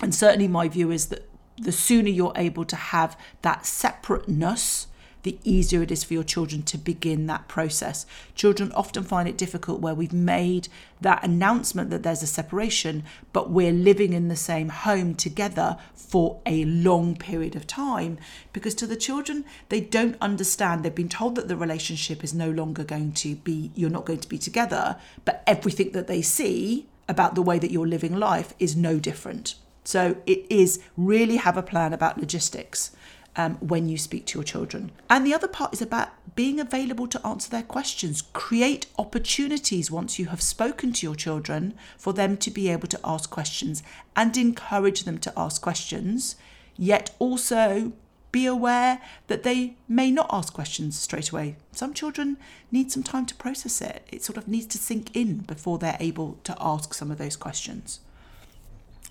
and 0.01 0.15
certainly, 0.15 0.49
my 0.49 0.69
view 0.69 0.91
is 0.91 1.07
that 1.07 1.29
the 1.57 1.73
sooner 1.73 2.09
you're 2.09 2.33
able 2.37 2.65
to 2.65 2.77
have 2.77 3.17
that 3.43 3.67
separateness 3.67 4.87
the 5.23 5.39
easier 5.45 5.83
it 5.83 5.91
is 5.91 6.05
for 6.05 6.15
your 6.15 6.25
children 6.25 6.63
to 6.63 6.79
begin 6.79 7.27
that 7.27 7.49
process. 7.49 8.07
Children 8.35 8.73
often 8.73 9.03
find 9.03 9.29
it 9.29 9.37
difficult 9.37 9.81
where 9.81 9.95
we've 9.95 10.13
made 10.13 10.69
that 11.01 11.23
announcement 11.25 11.91
that 11.91 12.03
there's 12.03 12.23
a 12.23 12.27
separation, 12.27 13.05
but 13.33 13.51
we're 13.51 13.73
living 13.73 14.13
in 14.13 14.29
the 14.29 14.37
same 14.37 14.71
home 14.71 15.15
together 15.15 15.77
for 15.95 16.41
a 16.47 16.65
long 16.65 17.17
period 17.17 17.55
of 17.55 17.67
time. 17.67 18.19
Because 18.53 18.75
to 18.77 18.87
the 18.87 18.97
children, 18.97 19.45
they 19.69 19.81
don't 19.81 20.17
understand. 20.21 20.83
They've 20.83 20.95
been 20.95 21.09
told 21.09 21.35
that 21.35 21.49
the 21.49 21.57
relationship 21.57 22.25
is 22.25 22.33
no 22.33 22.51
longer 22.51 22.85
going 22.85 23.13
to 23.13 23.37
be, 23.37 23.71
you're 23.75 23.91
not 23.91 24.07
going 24.07 24.21
to 24.21 24.29
be 24.29 24.39
together, 24.39 24.97
but 25.25 25.43
everything 25.47 25.93
that 25.93 26.07
they 26.07 26.23
see 26.23 26.87
about 27.09 27.35
the 27.35 27.43
way 27.43 27.59
that 27.59 27.71
you're 27.71 27.87
living 27.87 28.17
life 28.17 28.55
is 28.59 28.77
no 28.77 28.99
different. 28.99 29.57
So 29.85 30.17
it 30.27 30.47
is 30.51 30.81
really 30.97 31.37
have 31.37 31.57
a 31.57 31.63
plan 31.63 31.93
about 31.93 32.19
logistics 32.19 32.93
um, 33.37 33.57
when 33.57 33.89
you 33.89 33.97
speak 33.97 34.27
to 34.27 34.39
your 34.39 34.45
children. 34.45 34.91
And 35.09 35.27
the 35.27 35.35
other 35.35 35.49
part 35.49 35.73
is 35.73 35.83
about 35.83 36.11
being 36.35 36.61
available 36.61 37.07
to 37.09 37.27
answer 37.27 37.51
their 37.51 37.63
questions. 37.63 38.23
Create 38.33 38.87
opportunities 38.99 39.91
once 39.91 40.19
you 40.19 40.27
have 40.27 40.43
spoken 40.43 40.93
to 40.93 41.07
your 41.07 41.15
children 41.15 41.75
for 41.99 42.13
them 42.13 42.37
to 42.39 42.51
be 42.51 42.69
able 42.69 42.89
to 42.89 43.01
ask 43.05 43.31
questions 43.31 43.83
and 44.15 44.37
encourage 44.37 45.05
them 45.05 45.19
to 45.19 45.33
ask 45.37 45.63
questions, 45.63 46.37
yet 46.77 47.15
also 47.19 47.93
be 48.33 48.47
aware 48.47 49.01
that 49.27 49.43
they 49.43 49.75
may 49.89 50.11
not 50.11 50.29
ask 50.31 50.53
questions 50.53 50.97
straight 50.99 51.31
away. 51.31 51.57
Some 51.73 51.93
children 51.95 52.37
need 52.71 52.93
some 52.93 53.03
time 53.03 53.27
to 53.27 53.35
process 53.35 53.81
it. 53.81 54.07
It 54.13 54.23
sort 54.23 54.37
of 54.37 54.47
needs 54.47 54.67
to 54.67 54.79
sink 54.79 55.15
in 55.17 55.39
before 55.39 55.79
they're 55.79 55.97
able 55.99 56.39
to 56.45 56.57
ask 56.61 56.95
some 56.95 57.11
of 57.11 57.19
those 57.19 57.37
questions. 57.37 58.01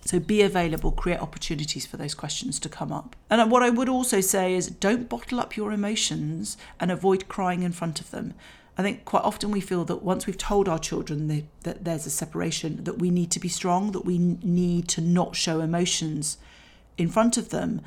So 0.05 0.19
be 0.19 0.41
available, 0.41 0.91
create 0.91 1.19
opportunities 1.19 1.85
for 1.85 1.97
those 1.97 2.15
questions 2.15 2.59
to 2.61 2.69
come 2.69 2.91
up. 2.91 3.15
And 3.29 3.51
what 3.51 3.63
I 3.63 3.69
would 3.69 3.89
also 3.89 4.21
say 4.21 4.55
is 4.55 4.67
don't 4.67 5.09
bottle 5.09 5.39
up 5.39 5.57
your 5.57 5.71
emotions 5.71 6.57
and 6.79 6.89
avoid 6.89 7.27
crying 7.27 7.63
in 7.63 7.73
front 7.73 7.99
of 7.99 8.11
them. 8.11 8.33
I 8.77 8.81
think 8.81 9.03
quite 9.03 9.23
often 9.23 9.51
we 9.51 9.59
feel 9.59 9.83
that 9.85 10.03
once 10.03 10.25
we've 10.25 10.37
told 10.37 10.69
our 10.69 10.79
children 10.79 11.27
that 11.63 11.83
there's 11.83 12.05
a 12.05 12.09
separation, 12.09 12.85
that 12.85 12.97
we 12.97 13.09
need 13.09 13.29
to 13.31 13.39
be 13.39 13.49
strong, 13.49 13.91
that 13.91 14.05
we 14.05 14.17
need 14.17 14.87
to 14.89 15.01
not 15.01 15.35
show 15.35 15.59
emotions 15.59 16.37
in 16.97 17.09
front 17.09 17.35
of 17.35 17.49
them. 17.49 17.81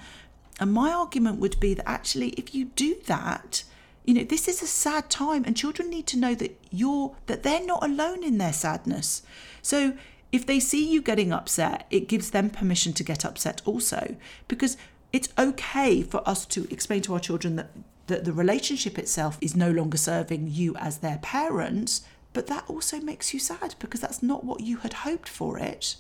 And 0.61 0.71
my 0.71 0.93
argument 0.93 1.41
would 1.41 1.59
be 1.59 1.73
that 1.75 1.89
actually, 1.89 2.29
if 2.31 2.55
you 2.55 2.67
do 2.67 2.97
that, 3.07 3.65
you 4.05 4.13
know, 4.13 4.25
this 4.25 4.49
is 4.49 4.61
a 4.63 4.67
sad 4.67 5.09
time, 5.09 5.45
and 5.47 5.57
children 5.57 5.89
need 5.89 6.07
to 6.09 6.19
know 6.19 6.35
that 6.35 6.59
you're 6.71 7.15
that 7.27 7.43
they're 7.43 7.65
not 7.65 7.83
alone 7.83 8.23
in 8.23 8.37
their 8.37 8.53
sadness. 8.53 9.23
So 9.63 9.95
if 10.33 10.47
they 10.47 10.59
see 10.59 10.89
you 10.91 11.03
getting 11.03 11.33
upset, 11.33 11.87
it 11.91 12.09
gives 12.09 12.31
them 12.31 12.51
permission 12.51 12.95
to 12.95 13.05
get 13.05 13.25
upset 13.25 13.61
also. 13.65 14.17
Because 14.49 14.79
it's 15.13 15.29
okay 15.39 16.03
for 16.03 16.27
us 16.27 16.47
to 16.47 16.67
explain 16.71 17.03
to 17.03 17.13
our 17.13 17.21
children 17.21 17.57
that, 17.57 17.71
that 18.07 18.25
the 18.25 18.33
relationship 18.33 18.99
itself 18.99 19.37
is 19.43 19.55
no 19.55 19.71
longer 19.71 19.99
serving 19.99 20.49
you 20.51 20.75
as 20.77 20.99
their 20.99 21.19
parents, 21.19 22.03
but 22.33 22.47
that 22.47 22.65
also 22.67 22.99
makes 22.99 23.35
you 23.35 23.41
sad 23.41 23.75
because 23.79 24.01
that's 24.01 24.23
not 24.23 24.43
what 24.43 24.61
you 24.61 24.79
had 24.79 24.95
hoped 24.95 25.29
for 25.29 25.59
it. 25.59 25.97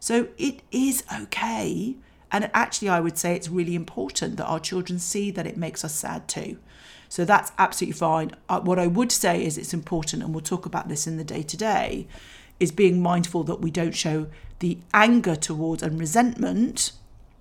So 0.00 0.28
it 0.38 0.62
is 0.72 1.04
okay. 1.20 1.96
And 2.32 2.50
actually, 2.54 2.88
I 2.88 3.00
would 3.00 3.18
say 3.18 3.36
it's 3.36 3.48
really 3.48 3.74
important 3.74 4.38
that 4.38 4.46
our 4.46 4.58
children 4.58 4.98
see 4.98 5.30
that 5.30 5.46
it 5.46 5.58
makes 5.58 5.84
us 5.84 5.94
sad 5.94 6.26
too. 6.26 6.58
So 7.08 7.24
that's 7.24 7.52
absolutely 7.58 7.98
fine. 7.98 8.32
Uh, 8.48 8.60
what 8.60 8.78
I 8.78 8.86
would 8.86 9.12
say 9.12 9.44
is 9.44 9.56
it's 9.56 9.74
important, 9.74 10.22
and 10.22 10.34
we'll 10.34 10.40
talk 10.40 10.66
about 10.66 10.88
this 10.88 11.06
in 11.06 11.16
the 11.16 11.22
day 11.22 11.42
to 11.42 11.56
day, 11.56 12.08
is 12.64 12.72
being 12.72 13.00
mindful 13.00 13.44
that 13.44 13.60
we 13.60 13.70
don't 13.70 13.94
show 13.94 14.26
the 14.58 14.78
anger 14.92 15.36
towards 15.36 15.82
and 15.82 16.00
resentment 16.00 16.92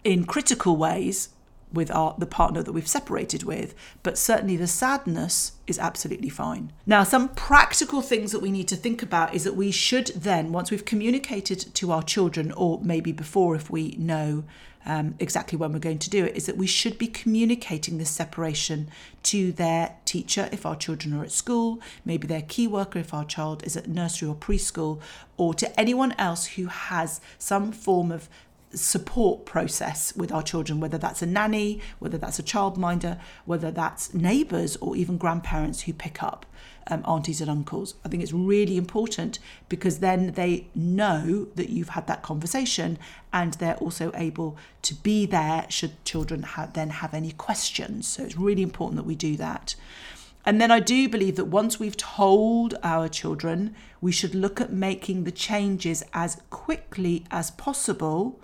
in 0.03 0.25
critical 0.25 0.75
ways 0.75 1.29
with 1.73 1.91
our 1.91 2.15
the 2.17 2.25
partner 2.25 2.61
that 2.61 2.71
we've 2.71 2.87
separated 2.87 3.43
with 3.43 3.73
but 4.03 4.17
certainly 4.17 4.55
the 4.55 4.67
sadness 4.67 5.53
is 5.65 5.79
absolutely 5.79 6.29
fine. 6.29 6.71
Now 6.85 7.03
some 7.03 7.29
practical 7.29 8.01
things 8.01 8.31
that 8.31 8.41
we 8.41 8.51
need 8.51 8.67
to 8.67 8.75
think 8.75 9.01
about 9.01 9.33
is 9.33 9.43
that 9.43 9.55
we 9.55 9.71
should 9.71 10.07
then 10.07 10.51
once 10.51 10.71
we've 10.71 10.85
communicated 10.85 11.59
to 11.75 11.91
our 11.91 12.03
children 12.03 12.51
or 12.51 12.79
maybe 12.81 13.11
before 13.11 13.55
if 13.55 13.69
we 13.69 13.95
know 13.97 14.43
um, 14.85 15.15
exactly 15.19 15.57
when 15.57 15.71
we're 15.71 15.79
going 15.79 15.99
to 15.99 16.09
do 16.09 16.25
it 16.25 16.35
is 16.35 16.45
that 16.45 16.57
we 16.57 16.67
should 16.67 16.97
be 16.97 17.07
communicating 17.07 17.97
this 17.97 18.09
separation 18.09 18.89
to 19.23 19.51
their 19.53 19.95
teacher 20.05 20.49
if 20.51 20.65
our 20.65 20.75
children 20.75 21.13
are 21.13 21.23
at 21.23 21.31
school, 21.31 21.79
maybe 22.03 22.27
their 22.27 22.41
key 22.41 22.67
worker 22.67 22.99
if 22.99 23.13
our 23.13 23.25
child 23.25 23.65
is 23.65 23.77
at 23.77 23.87
nursery 23.87 24.27
or 24.27 24.35
preschool, 24.35 24.99
or 25.37 25.53
to 25.53 25.79
anyone 25.79 26.13
else 26.17 26.45
who 26.47 26.65
has 26.65 27.21
some 27.37 27.71
form 27.71 28.11
of 28.11 28.29
support 28.73 29.45
process 29.45 30.15
with 30.15 30.31
our 30.31 30.43
children, 30.43 30.79
whether 30.79 30.97
that's 30.97 31.21
a 31.21 31.25
nanny, 31.25 31.81
whether 31.99 32.17
that's 32.17 32.39
a 32.39 32.43
childminder, 32.43 33.19
whether 33.45 33.71
that's 33.71 34.13
neighbours 34.13 34.75
or 34.77 34.95
even 34.95 35.17
grandparents 35.17 35.81
who 35.81 35.93
pick 35.93 36.21
up 36.23 36.45
um, 36.87 37.03
aunties 37.07 37.41
and 37.41 37.49
uncles. 37.49 37.95
I 38.03 38.09
think 38.09 38.23
it's 38.23 38.33
really 38.33 38.77
important 38.77 39.39
because 39.69 39.99
then 39.99 40.33
they 40.33 40.67
know 40.75 41.47
that 41.55 41.69
you've 41.69 41.89
had 41.89 42.07
that 42.07 42.23
conversation 42.23 42.97
and 43.31 43.53
they're 43.55 43.77
also 43.77 44.11
able 44.15 44.57
to 44.83 44.95
be 44.95 45.25
there 45.25 45.65
should 45.69 46.03
children 46.05 46.45
then 46.73 46.89
have 46.89 47.13
any 47.13 47.31
questions. 47.31 48.07
So 48.07 48.23
it's 48.23 48.37
really 48.37 48.63
important 48.63 48.97
that 48.97 49.05
we 49.07 49.15
do 49.15 49.35
that. 49.37 49.75
And 50.45 50.59
then 50.59 50.71
I 50.71 50.81
do 50.81 51.07
believe 51.07 51.37
that 51.37 51.45
once 51.45 51.79
we've 51.79 51.95
told 51.95 52.75
our 52.83 53.07
children, 53.07 53.75
we 54.01 54.11
should 54.11 54.35
look 54.35 54.59
at 54.59 54.73
making 54.73 55.23
the 55.23 55.31
changes 55.31 56.03
as 56.13 56.41
quickly 56.49 57.23
as 57.31 57.51
possible 57.51 58.41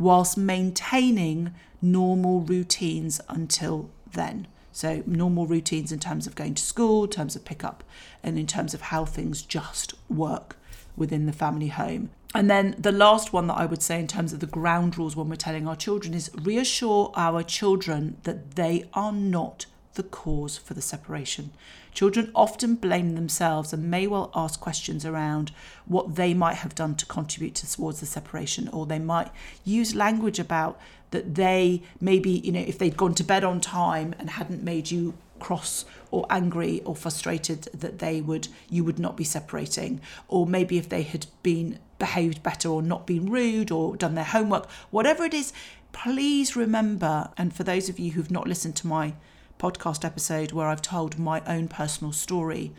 whilst 0.00 0.36
maintaining 0.36 1.54
normal 1.80 2.40
routines 2.40 3.20
until 3.28 3.90
then. 4.12 4.48
So, 4.72 5.02
normal 5.06 5.46
routines 5.46 5.92
in 5.92 5.98
terms 5.98 6.26
of 6.26 6.34
going 6.34 6.54
to 6.54 6.62
school, 6.62 7.04
in 7.04 7.10
terms 7.10 7.36
of 7.36 7.44
pickup, 7.44 7.84
and 8.22 8.38
in 8.38 8.46
terms 8.46 8.72
of 8.72 8.82
how 8.82 9.04
things 9.04 9.42
just 9.42 9.94
work 10.08 10.56
within 10.96 11.26
the 11.26 11.32
family 11.32 11.68
home. 11.68 12.10
And 12.34 12.48
then 12.48 12.76
the 12.78 12.92
last 12.92 13.32
one 13.32 13.48
that 13.48 13.54
I 13.54 13.66
would 13.66 13.82
say, 13.82 13.98
in 13.98 14.06
terms 14.06 14.32
of 14.32 14.40
the 14.40 14.46
ground 14.46 14.96
rules 14.96 15.16
when 15.16 15.28
we're 15.28 15.36
telling 15.36 15.66
our 15.66 15.76
children, 15.76 16.14
is 16.14 16.30
reassure 16.34 17.12
our 17.16 17.42
children 17.42 18.18
that 18.22 18.52
they 18.52 18.88
are 18.94 19.12
not 19.12 19.66
the 19.94 20.02
cause 20.04 20.56
for 20.56 20.74
the 20.74 20.82
separation. 20.82 21.50
Children 21.92 22.30
often 22.34 22.74
blame 22.76 23.14
themselves 23.14 23.72
and 23.72 23.90
may 23.90 24.06
well 24.06 24.30
ask 24.34 24.60
questions 24.60 25.04
around 25.04 25.52
what 25.86 26.16
they 26.16 26.34
might 26.34 26.56
have 26.56 26.74
done 26.74 26.94
to 26.96 27.06
contribute 27.06 27.54
towards 27.56 28.00
the 28.00 28.06
separation, 28.06 28.68
or 28.68 28.86
they 28.86 28.98
might 28.98 29.30
use 29.64 29.94
language 29.94 30.38
about 30.38 30.80
that 31.10 31.34
they 31.34 31.82
maybe, 32.00 32.30
you 32.30 32.52
know, 32.52 32.60
if 32.60 32.78
they'd 32.78 32.96
gone 32.96 33.14
to 33.14 33.24
bed 33.24 33.44
on 33.44 33.60
time 33.60 34.14
and 34.18 34.30
hadn't 34.30 34.62
made 34.62 34.90
you 34.90 35.14
cross 35.40 35.84
or 36.10 36.26
angry 36.30 36.82
or 36.84 36.94
frustrated 36.94 37.62
that 37.72 37.98
they 37.98 38.20
would 38.20 38.46
you 38.68 38.84
would 38.84 38.98
not 38.98 39.16
be 39.16 39.24
separating. 39.24 40.00
Or 40.28 40.46
maybe 40.46 40.78
if 40.78 40.88
they 40.88 41.02
had 41.02 41.26
been 41.42 41.78
behaved 41.98 42.42
better 42.42 42.68
or 42.68 42.82
not 42.82 43.06
been 43.06 43.30
rude 43.30 43.70
or 43.70 43.94
done 43.94 44.14
their 44.14 44.24
homework 44.24 44.68
whatever 44.90 45.22
it 45.22 45.34
is 45.34 45.52
please 45.92 46.56
remember 46.56 47.30
and 47.36 47.52
for 47.54 47.62
those 47.62 47.88
of 47.88 47.98
you 47.98 48.12
who've 48.12 48.30
not 48.30 48.48
listened 48.48 48.74
to 48.74 48.86
my 48.86 49.12
podcast 49.60 50.04
episode 50.04 50.52
where 50.52 50.66
I've 50.66 50.82
told 50.82 51.18
my 51.18 51.42
own 51.46 51.68
personal 51.68 52.12
story, 52.12 52.72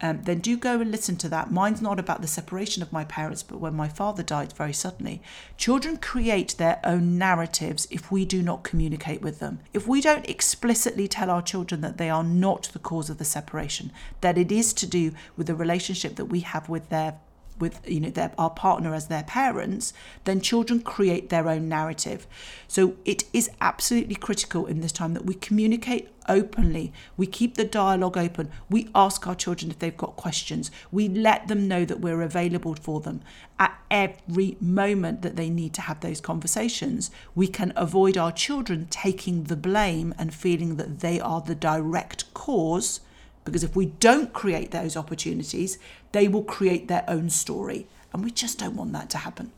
um, 0.00 0.22
then 0.24 0.40
do 0.40 0.56
go 0.56 0.80
and 0.80 0.90
listen 0.90 1.16
to 1.18 1.28
that. 1.28 1.52
Mine's 1.52 1.80
not 1.80 2.00
about 2.00 2.22
the 2.22 2.26
separation 2.26 2.82
of 2.82 2.92
my 2.92 3.04
parents, 3.04 3.44
but 3.44 3.60
when 3.60 3.74
my 3.74 3.86
father 3.86 4.24
died 4.24 4.52
very 4.52 4.72
suddenly. 4.72 5.22
Children 5.56 5.98
create 5.98 6.56
their 6.58 6.80
own 6.82 7.16
narratives 7.18 7.86
if 7.88 8.10
we 8.10 8.24
do 8.24 8.42
not 8.42 8.64
communicate 8.64 9.22
with 9.22 9.38
them. 9.38 9.60
If 9.72 9.86
we 9.86 10.00
don't 10.00 10.28
explicitly 10.28 11.06
tell 11.06 11.30
our 11.30 11.42
children 11.42 11.82
that 11.82 11.98
they 11.98 12.10
are 12.10 12.24
not 12.24 12.70
the 12.72 12.80
cause 12.80 13.10
of 13.10 13.18
the 13.18 13.24
separation, 13.24 13.92
that 14.22 14.36
it 14.36 14.50
is 14.50 14.72
to 14.74 14.86
do 14.86 15.12
with 15.36 15.46
the 15.46 15.54
relationship 15.54 16.16
that 16.16 16.24
we 16.24 16.40
have 16.40 16.68
with 16.68 16.88
their 16.88 17.20
with 17.58 17.80
you 17.88 18.00
know 18.00 18.10
their, 18.10 18.32
our 18.38 18.50
partner 18.50 18.94
as 18.94 19.08
their 19.08 19.22
parents, 19.22 19.92
then 20.24 20.40
children 20.40 20.80
create 20.80 21.28
their 21.28 21.48
own 21.48 21.68
narrative. 21.68 22.26
So 22.68 22.96
it 23.04 23.24
is 23.32 23.50
absolutely 23.60 24.14
critical 24.14 24.66
in 24.66 24.80
this 24.80 24.92
time 24.92 25.14
that 25.14 25.26
we 25.26 25.34
communicate 25.34 26.08
openly. 26.28 26.92
We 27.16 27.26
keep 27.26 27.54
the 27.54 27.64
dialogue 27.64 28.16
open. 28.16 28.50
We 28.70 28.88
ask 28.94 29.26
our 29.26 29.34
children 29.34 29.70
if 29.70 29.78
they've 29.78 29.96
got 29.96 30.16
questions. 30.16 30.70
We 30.90 31.08
let 31.08 31.48
them 31.48 31.68
know 31.68 31.84
that 31.84 32.00
we're 32.00 32.22
available 32.22 32.74
for 32.74 33.00
them 33.00 33.22
at 33.58 33.78
every 33.90 34.56
moment 34.60 35.22
that 35.22 35.36
they 35.36 35.50
need 35.50 35.74
to 35.74 35.82
have 35.82 36.00
those 36.00 36.20
conversations. 36.20 37.10
We 37.34 37.48
can 37.48 37.72
avoid 37.76 38.16
our 38.16 38.32
children 38.32 38.86
taking 38.90 39.44
the 39.44 39.56
blame 39.56 40.14
and 40.18 40.34
feeling 40.34 40.76
that 40.76 41.00
they 41.00 41.20
are 41.20 41.40
the 41.40 41.54
direct 41.54 42.32
cause 42.34 43.00
because 43.44 43.64
if 43.64 43.74
we 43.74 43.86
don't 43.86 44.32
create 44.32 44.70
those 44.70 44.96
opportunities, 44.96 45.78
they 46.12 46.28
will 46.28 46.44
create 46.44 46.88
their 46.88 47.04
own 47.08 47.30
story. 47.30 47.86
And 48.12 48.24
we 48.24 48.30
just 48.30 48.58
don't 48.58 48.76
want 48.76 48.92
that 48.92 49.10
to 49.10 49.18
happen. 49.18 49.52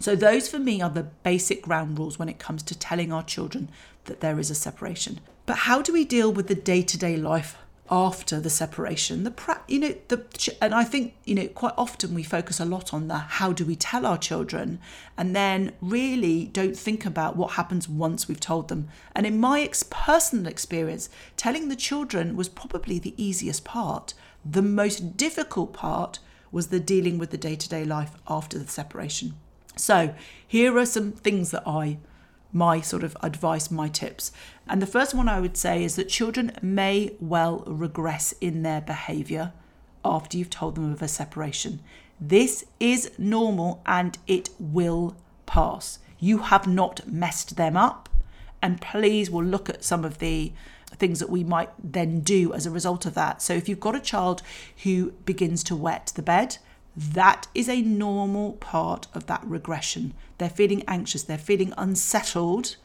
So, 0.00 0.16
those 0.16 0.48
for 0.48 0.58
me 0.58 0.80
are 0.80 0.88
the 0.88 1.02
basic 1.02 1.62
ground 1.62 1.98
rules 1.98 2.18
when 2.18 2.30
it 2.30 2.38
comes 2.38 2.62
to 2.64 2.78
telling 2.78 3.12
our 3.12 3.22
children 3.22 3.68
that 4.06 4.20
there 4.20 4.38
is 4.40 4.50
a 4.50 4.54
separation. 4.54 5.20
But 5.44 5.58
how 5.58 5.82
do 5.82 5.92
we 5.92 6.06
deal 6.06 6.32
with 6.32 6.48
the 6.48 6.54
day 6.54 6.80
to 6.82 6.96
day 6.96 7.16
life 7.16 7.58
after 7.90 8.38
the 8.40 8.50
separation 8.50 9.24
the 9.24 9.30
pra- 9.30 9.62
you 9.66 9.78
know 9.78 9.94
the 10.08 10.24
and 10.60 10.74
i 10.74 10.84
think 10.84 11.14
you 11.24 11.34
know 11.34 11.46
quite 11.48 11.74
often 11.76 12.14
we 12.14 12.22
focus 12.22 12.60
a 12.60 12.64
lot 12.64 12.94
on 12.94 13.08
the 13.08 13.18
how 13.18 13.52
do 13.52 13.64
we 13.64 13.76
tell 13.76 14.06
our 14.06 14.18
children? 14.18 14.78
And 15.16 15.34
then 15.34 15.72
really 15.80 16.46
don't 16.46 16.76
think 16.76 17.04
about 17.06 17.36
what 17.36 17.52
happens 17.52 17.88
once 17.88 18.28
we've 18.28 18.40
told 18.40 18.68
them. 18.68 18.88
And 19.14 19.26
in 19.26 19.38
my 19.38 19.60
ex- 19.62 19.84
personal 19.88 20.46
experience 20.46 21.08
telling 21.36 21.68
the 21.68 21.76
children 21.76 22.36
was 22.36 22.48
probably 22.48 22.98
the 22.98 23.14
easiest 23.16 23.64
part. 23.64 24.14
The 24.44 24.62
most 24.62 25.16
difficult 25.16 25.72
part 25.72 26.18
was 26.52 26.68
the 26.68 26.80
dealing 26.80 27.18
with 27.18 27.30
the 27.30 27.38
day-to-day 27.38 27.84
life 27.84 28.12
after 28.28 28.58
the 28.58 28.68
separation. 28.68 29.34
So 29.76 30.14
here 30.46 30.76
are 30.78 30.86
some 30.86 31.12
things 31.12 31.50
that 31.52 31.62
i 31.66 31.98
my 32.52 32.80
sort 32.80 33.04
of 33.04 33.16
advice, 33.22 33.70
my 33.70 33.88
tips. 33.88 34.32
And 34.68 34.80
the 34.80 34.86
first 34.86 35.14
one 35.14 35.28
I 35.28 35.40
would 35.40 35.56
say 35.56 35.84
is 35.84 35.96
that 35.96 36.08
children 36.08 36.52
may 36.62 37.14
well 37.20 37.64
regress 37.66 38.32
in 38.40 38.62
their 38.62 38.80
behaviour 38.80 39.52
after 40.04 40.36
you've 40.36 40.50
told 40.50 40.74
them 40.74 40.92
of 40.92 41.02
a 41.02 41.08
separation. 41.08 41.80
This 42.20 42.64
is 42.78 43.10
normal 43.18 43.82
and 43.86 44.18
it 44.26 44.50
will 44.58 45.16
pass. 45.46 45.98
You 46.18 46.38
have 46.38 46.66
not 46.66 47.06
messed 47.06 47.56
them 47.56 47.76
up. 47.76 48.08
And 48.62 48.80
please, 48.80 49.30
we'll 49.30 49.44
look 49.44 49.70
at 49.70 49.84
some 49.84 50.04
of 50.04 50.18
the 50.18 50.52
things 50.96 51.18
that 51.20 51.30
we 51.30 51.44
might 51.44 51.70
then 51.82 52.20
do 52.20 52.52
as 52.52 52.66
a 52.66 52.70
result 52.70 53.06
of 53.06 53.14
that. 53.14 53.40
So, 53.40 53.54
if 53.54 53.68
you've 53.68 53.80
got 53.80 53.96
a 53.96 54.00
child 54.00 54.42
who 54.82 55.12
begins 55.24 55.64
to 55.64 55.76
wet 55.76 56.12
the 56.14 56.22
bed, 56.22 56.58
that 56.96 57.46
is 57.54 57.68
a 57.68 57.82
normal 57.82 58.52
part 58.54 59.06
of 59.14 59.26
that 59.26 59.44
regression. 59.44 60.14
They're 60.38 60.48
feeling 60.48 60.82
anxious, 60.88 61.22
they're 61.22 61.38
feeling 61.38 61.72
unsettled. 61.76 62.76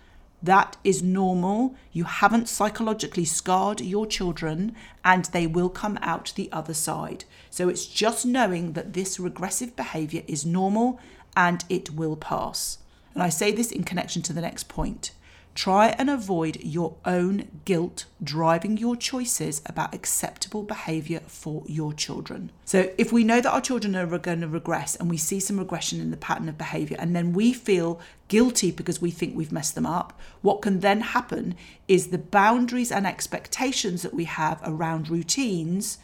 That 0.43 0.77
is 0.83 1.01
normal. 1.01 1.75
You 1.91 2.03
haven't 2.03 2.50
psychologically 2.50 3.25
scarred 3.25 3.81
your 3.81 4.05
children 4.05 4.75
and 5.03 5.25
they 5.25 5.47
will 5.47 5.69
come 5.69 5.97
out 6.01 6.33
the 6.35 6.51
other 6.51 6.74
side. 6.74 7.25
So 7.50 7.67
it's 7.67 7.88
just 7.88 8.27
knowing 8.27 8.74
that 8.74 8.93
this 8.93 9.19
regressive 9.19 9.75
behavior 9.75 10.21
is 10.27 10.45
normal 10.45 11.00
and 11.35 11.63
it 11.67 11.91
will 11.91 12.15
pass. 12.15 12.77
And 13.15 13.24
I 13.24 13.29
say 13.29 13.51
this 13.51 13.71
in 13.71 13.85
connection 13.85 14.21
to 14.24 14.33
the 14.33 14.41
next 14.41 14.67
point. 14.67 15.12
Try 15.55 15.95
and 15.97 16.09
avoid 16.09 16.57
your 16.62 16.97
own 17.05 17.62
guilt 17.63 18.05
driving 18.21 18.75
your 18.75 18.97
choices 18.97 19.62
about 19.65 19.95
acceptable 19.95 20.63
behaviour 20.63 21.21
for 21.27 21.63
your 21.65 21.93
children. 21.93 22.51
So, 22.65 22.91
if 22.97 23.13
we 23.13 23.24
know 23.24 23.39
that 23.39 23.53
our 23.53 23.62
children 23.62 23.95
are 23.95 24.05
going 24.17 24.41
to 24.41 24.50
regress 24.50 24.97
and 24.97 25.09
we 25.09 25.15
see 25.15 25.39
some 25.39 25.57
regression 25.57 26.01
in 26.01 26.12
the 26.12 26.17
pattern 26.17 26.50
of 26.50 26.57
behaviour, 26.57 26.97
and 27.00 27.15
then 27.15 27.31
we 27.31 27.53
feel 27.53 28.01
guilty 28.27 28.69
because 28.69 29.01
we 29.01 29.12
think 29.12 29.33
we've 29.33 29.53
messed 29.53 29.75
them 29.75 29.85
up, 29.85 30.19
what 30.41 30.62
can 30.62 30.81
then 30.81 31.00
happen 31.00 31.55
is 31.88 32.07
the 32.07 32.17
boundaries 32.17 32.91
and 32.91 33.07
expectations 33.07 34.01
that 34.01 34.13
we 34.13 34.25
have 34.25 34.59
around 34.65 35.09
routines, 35.09 36.00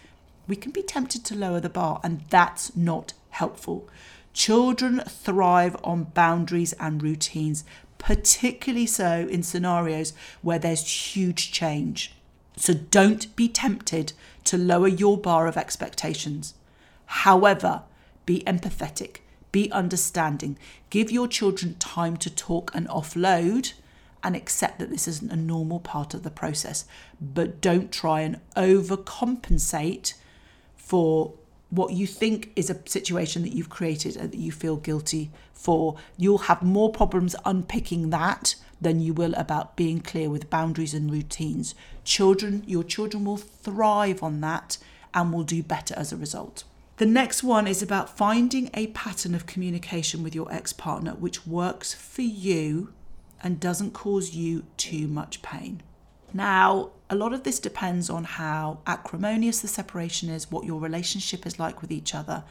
we 0.48 0.56
can 0.56 0.72
be 0.72 0.82
tempted 0.82 1.26
to 1.26 1.36
lower 1.36 1.60
the 1.60 1.68
bar, 1.68 2.00
and 2.06 2.22
that's 2.30 2.74
not 2.74 3.12
helpful. 3.32 3.90
Children 4.34 5.02
thrive 5.02 5.76
on 5.84 6.06
boundaries 6.06 6.72
and 6.74 7.04
routines, 7.04 7.66
particularly 8.02 8.88
so 8.88 9.28
in 9.30 9.44
scenarios 9.44 10.14
where 10.42 10.58
there's 10.58 11.14
huge 11.16 11.52
change. 11.52 12.16
So 12.58 12.74
don't 12.74 13.34
be 13.36 13.48
tempted 13.48 14.14
to 14.46 14.58
lower 14.58 14.88
your 14.88 15.20
bar 15.20 15.46
of 15.46 15.56
expectations. 15.56 16.56
However, 17.06 17.84
be 18.26 18.44
empathetic, 18.48 19.18
be 19.52 19.72
understanding, 19.72 20.58
give 20.90 21.12
your 21.12 21.28
children 21.28 21.76
time 21.78 22.18
to 22.18 22.30
talk 22.30 22.72
and 22.74 22.88
offload, 22.88 23.74
and 24.24 24.36
accept 24.36 24.80
that 24.80 24.90
this 24.90 25.08
isn't 25.08 25.32
a 25.32 25.36
normal 25.36 25.80
part 25.80 26.16
of 26.16 26.24
the 26.24 26.32
process. 26.32 26.86
But 27.22 27.62
don't 27.62 27.92
try 27.92 28.22
and 28.22 28.40
overcompensate 28.56 30.16
for 30.76 31.34
what 31.72 31.94
you 31.94 32.06
think 32.06 32.52
is 32.56 32.70
a 32.70 32.88
situation 32.88 33.42
that 33.42 33.54
you've 33.54 33.70
created 33.70 34.16
and 34.18 34.32
that 34.32 34.38
you 34.38 34.52
feel 34.52 34.76
guilty 34.76 35.32
for. 35.54 35.96
You'll 36.18 36.40
have 36.40 36.62
more 36.62 36.92
problems 36.92 37.36
unpicking 37.46 38.12
that 38.12 38.56
than 38.80 39.00
you 39.00 39.14
will 39.14 39.34
about 39.36 39.78
being 39.78 40.02
clear 40.02 40.30
with 40.30 40.50
boundaries 40.50 40.94
and 40.94 41.12
routines. 41.12 41.74
Children, 42.04 42.64
your 42.68 42.84
children 42.84 43.24
will 43.24 43.38
thrive 43.38 44.22
on 44.22 44.42
that 44.42 44.78
and 45.14 45.32
will 45.32 45.44
do 45.44 45.64
better 45.64 45.94
as 45.98 46.12
a 46.12 46.18
result. 46.18 46.66
The 46.98 47.06
next 47.06 47.42
one 47.42 47.68
is 47.68 47.82
about 47.82 48.16
finding 48.16 48.70
a 48.74 48.88
pattern 48.88 49.34
of 49.34 49.46
communication 49.46 50.24
with 50.24 50.36
your 50.36 50.52
ex 50.54 50.74
partner 50.74 51.14
which 51.14 51.48
works 51.48 51.94
for 51.94 52.22
you 52.22 52.94
and 53.42 53.60
doesn't 53.60 53.94
cause 53.94 54.36
you 54.36 54.66
too 54.78 55.08
much 55.08 55.42
pain. 55.42 55.82
Now, 56.34 56.92
a 57.10 57.16
lot 57.16 57.34
of 57.34 57.44
this 57.44 57.60
depends 57.60 58.10
on 58.10 58.24
how 58.24 58.80
acrimonious 58.88 59.60
the 59.60 59.68
separation 59.68 60.30
is, 60.30 60.52
what 60.52 60.66
your 60.66 60.80
relationship 60.80 61.46
is 61.46 61.60
like 61.60 61.82
with 61.82 61.92
each 61.92 62.16
other, 62.16 62.44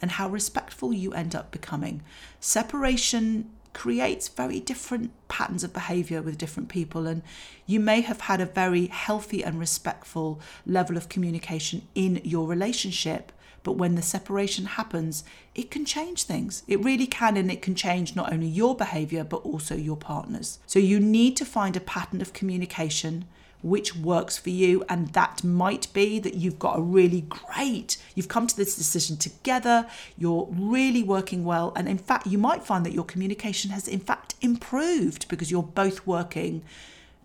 and 0.00 0.12
how 0.12 0.28
respectful 0.28 0.92
you 0.92 1.12
end 1.12 1.34
up 1.34 1.50
becoming. 1.50 2.02
Separation 2.40 3.50
creates 3.72 4.28
very 4.28 4.60
different 4.60 5.10
patterns 5.28 5.64
of 5.64 5.72
behavior 5.72 6.20
with 6.20 6.36
different 6.36 6.68
people, 6.68 7.06
and 7.06 7.22
you 7.66 7.80
may 7.80 8.02
have 8.02 8.22
had 8.22 8.40
a 8.40 8.46
very 8.46 8.86
healthy 8.86 9.42
and 9.42 9.58
respectful 9.58 10.40
level 10.66 10.96
of 10.96 11.08
communication 11.08 11.82
in 11.94 12.20
your 12.24 12.46
relationship. 12.46 13.32
But 13.62 13.72
when 13.72 13.94
the 13.94 14.02
separation 14.02 14.64
happens, 14.64 15.24
it 15.54 15.70
can 15.70 15.84
change 15.84 16.24
things. 16.24 16.62
It 16.66 16.82
really 16.82 17.06
can, 17.06 17.36
and 17.36 17.50
it 17.50 17.62
can 17.62 17.74
change 17.74 18.16
not 18.16 18.32
only 18.32 18.48
your 18.48 18.74
behavior, 18.74 19.24
but 19.24 19.38
also 19.38 19.76
your 19.76 19.96
partner's. 19.96 20.58
So 20.66 20.78
you 20.78 20.98
need 20.98 21.36
to 21.36 21.44
find 21.44 21.76
a 21.76 21.80
pattern 21.80 22.20
of 22.20 22.32
communication 22.32 23.26
which 23.62 23.94
works 23.94 24.36
for 24.36 24.50
you. 24.50 24.84
And 24.88 25.08
that 25.08 25.42
might 25.44 25.92
be 25.92 26.18
that 26.18 26.34
you've 26.34 26.58
got 26.58 26.78
a 26.78 26.82
really 26.82 27.22
great, 27.22 27.96
you've 28.14 28.28
come 28.28 28.46
to 28.46 28.56
this 28.56 28.76
decision 28.76 29.16
together, 29.16 29.86
you're 30.18 30.48
really 30.50 31.02
working 31.02 31.44
well. 31.44 31.72
And 31.76 31.88
in 31.88 31.98
fact, 31.98 32.26
you 32.26 32.38
might 32.38 32.64
find 32.64 32.84
that 32.84 32.92
your 32.92 33.04
communication 33.04 33.70
has 33.70 33.88
in 33.88 34.00
fact 34.00 34.34
improved 34.40 35.28
because 35.28 35.50
you're 35.50 35.62
both 35.62 36.06
working 36.06 36.62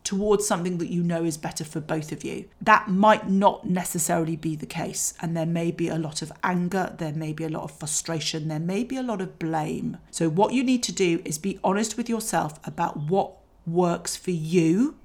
towards 0.08 0.48
something 0.48 0.78
that 0.78 0.90
you 0.90 1.04
know 1.04 1.26
is 1.26 1.36
better 1.36 1.66
for 1.66 1.82
both 1.82 2.14
of 2.14 2.24
you. 2.24 2.46
That 2.62 2.88
might 2.88 3.30
not 3.30 3.68
necessarily 3.68 4.38
be 4.38 4.56
the 4.56 4.66
case. 4.66 5.14
And 5.22 5.36
there 5.36 5.46
may 5.46 5.70
be 5.70 5.90
a 5.90 5.98
lot 5.98 6.22
of 6.22 6.32
anger, 6.46 6.96
there 6.98 7.12
may 7.12 7.34
be 7.34 7.44
a 7.44 7.50
lot 7.50 7.64
of 7.64 7.72
frustration, 7.72 8.48
there 8.48 8.58
may 8.58 8.86
be 8.86 8.96
a 8.96 9.04
lot 9.04 9.20
of 9.20 9.38
blame. 9.38 9.98
So, 10.10 10.30
what 10.30 10.54
you 10.54 10.64
need 10.64 10.82
to 10.84 10.94
do 10.94 11.22
is 11.26 11.38
be 11.38 11.60
honest 11.62 11.98
with 11.98 12.08
yourself 12.08 12.58
about 12.66 12.96
what 12.96 13.34
works 13.66 14.16
for 14.16 14.32
you 14.32 14.96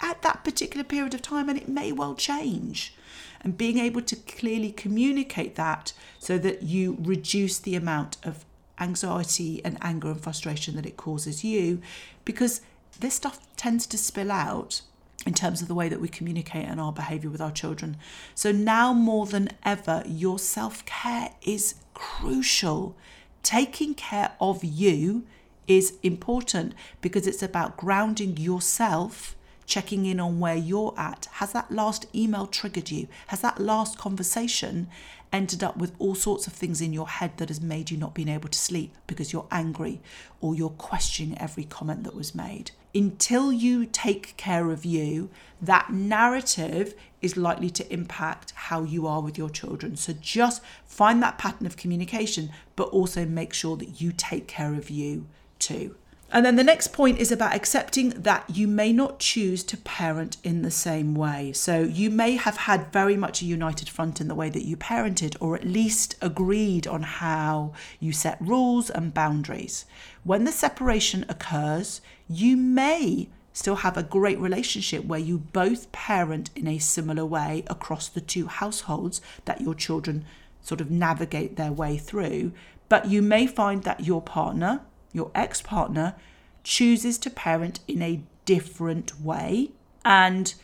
at 0.00 0.22
that 0.22 0.42
particular 0.42 0.84
period 0.84 1.12
of 1.12 1.20
time, 1.20 1.50
and 1.50 1.58
it 1.58 1.68
may 1.68 1.92
well 1.92 2.14
change. 2.14 2.94
And 3.42 3.58
being 3.58 3.76
able 3.76 4.00
to 4.00 4.16
clearly 4.16 4.72
communicate 4.72 5.56
that 5.56 5.92
so 6.18 6.38
that 6.38 6.62
you 6.62 6.96
reduce 6.98 7.58
the 7.58 7.74
amount 7.74 8.16
of 8.22 8.46
anxiety 8.78 9.62
and 9.66 9.76
anger 9.82 10.10
and 10.10 10.22
frustration 10.22 10.76
that 10.76 10.86
it 10.86 10.96
causes 10.96 11.44
you, 11.44 11.82
because 12.24 12.62
this 12.98 13.14
stuff 13.14 13.40
tends 13.56 13.86
to 13.86 13.98
spill 13.98 14.30
out 14.30 14.82
in 15.26 15.34
terms 15.34 15.60
of 15.60 15.68
the 15.68 15.74
way 15.74 15.88
that 15.88 16.00
we 16.00 16.08
communicate 16.08 16.66
and 16.66 16.80
our 16.80 16.92
behavior 16.92 17.30
with 17.30 17.40
our 17.40 17.50
children. 17.50 17.96
So 18.34 18.52
now 18.52 18.92
more 18.92 19.26
than 19.26 19.50
ever, 19.64 20.02
your 20.06 20.38
self 20.38 20.84
care 20.86 21.30
is 21.42 21.74
crucial. 21.94 22.96
Taking 23.42 23.94
care 23.94 24.32
of 24.40 24.64
you 24.64 25.26
is 25.66 25.98
important 26.02 26.74
because 27.00 27.26
it's 27.26 27.42
about 27.42 27.76
grounding 27.76 28.36
yourself 28.36 29.36
checking 29.66 30.04
in 30.04 30.18
on 30.18 30.40
where 30.40 30.56
you're 30.56 30.92
at. 30.98 31.28
Has 31.34 31.52
that 31.52 31.70
last 31.70 32.06
email 32.14 32.46
triggered 32.46 32.90
you? 32.90 33.06
Has 33.28 33.40
that 33.42 33.60
last 33.60 33.96
conversation 33.96 34.88
ended 35.32 35.62
up 35.62 35.76
with 35.76 35.94
all 36.00 36.16
sorts 36.16 36.48
of 36.48 36.52
things 36.52 36.80
in 36.80 36.92
your 36.92 37.08
head 37.08 37.36
that 37.36 37.48
has 37.48 37.60
made 37.60 37.90
you 37.90 37.96
not 37.96 38.14
being 38.14 38.28
able 38.28 38.48
to 38.48 38.58
sleep 38.58 38.92
because 39.06 39.32
you're 39.32 39.46
angry 39.52 40.00
or 40.40 40.56
you're 40.56 40.70
questioning 40.70 41.38
every 41.38 41.64
comment 41.64 42.02
that 42.02 42.16
was 42.16 42.34
made? 42.34 42.72
Until 42.94 43.52
you 43.52 43.86
take 43.86 44.36
care 44.36 44.70
of 44.70 44.84
you, 44.84 45.30
that 45.62 45.92
narrative 45.92 46.94
is 47.22 47.36
likely 47.36 47.70
to 47.70 47.92
impact 47.92 48.52
how 48.54 48.82
you 48.82 49.06
are 49.06 49.20
with 49.20 49.38
your 49.38 49.50
children. 49.50 49.96
So 49.96 50.12
just 50.12 50.62
find 50.84 51.22
that 51.22 51.38
pattern 51.38 51.66
of 51.66 51.76
communication, 51.76 52.50
but 52.74 52.88
also 52.88 53.24
make 53.24 53.52
sure 53.52 53.76
that 53.76 54.00
you 54.00 54.12
take 54.12 54.48
care 54.48 54.74
of 54.74 54.90
you 54.90 55.26
too. 55.58 55.94
And 56.32 56.46
then 56.46 56.54
the 56.54 56.64
next 56.64 56.92
point 56.92 57.18
is 57.18 57.32
about 57.32 57.56
accepting 57.56 58.10
that 58.10 58.44
you 58.48 58.68
may 58.68 58.92
not 58.92 59.18
choose 59.18 59.64
to 59.64 59.76
parent 59.76 60.36
in 60.44 60.62
the 60.62 60.70
same 60.70 61.14
way. 61.14 61.52
So 61.52 61.82
you 61.82 62.08
may 62.08 62.36
have 62.36 62.56
had 62.56 62.92
very 62.92 63.16
much 63.16 63.42
a 63.42 63.46
united 63.46 63.88
front 63.88 64.20
in 64.20 64.28
the 64.28 64.34
way 64.36 64.48
that 64.48 64.64
you 64.64 64.76
parented, 64.76 65.36
or 65.40 65.56
at 65.56 65.66
least 65.66 66.14
agreed 66.22 66.86
on 66.86 67.02
how 67.02 67.72
you 67.98 68.12
set 68.12 68.40
rules 68.40 68.90
and 68.90 69.12
boundaries. 69.12 69.86
When 70.22 70.44
the 70.44 70.52
separation 70.52 71.24
occurs, 71.28 72.00
you 72.28 72.56
may 72.56 73.28
still 73.52 73.76
have 73.76 73.96
a 73.96 74.02
great 74.04 74.38
relationship 74.38 75.04
where 75.04 75.18
you 75.18 75.38
both 75.38 75.90
parent 75.90 76.50
in 76.54 76.68
a 76.68 76.78
similar 76.78 77.26
way 77.26 77.64
across 77.66 78.08
the 78.08 78.20
two 78.20 78.46
households 78.46 79.20
that 79.46 79.60
your 79.60 79.74
children 79.74 80.24
sort 80.62 80.80
of 80.80 80.92
navigate 80.92 81.56
their 81.56 81.72
way 81.72 81.96
through. 81.96 82.52
But 82.88 83.06
you 83.06 83.20
may 83.20 83.48
find 83.48 83.82
that 83.82 84.04
your 84.04 84.22
partner 84.22 84.82
your 85.12 85.30
ex 85.34 85.62
partner 85.62 86.14
chooses 86.62 87.18
to 87.18 87.30
parent 87.30 87.80
in 87.88 88.02
a 88.02 88.22
different 88.44 89.20
way. 89.20 89.70
And 90.04 90.54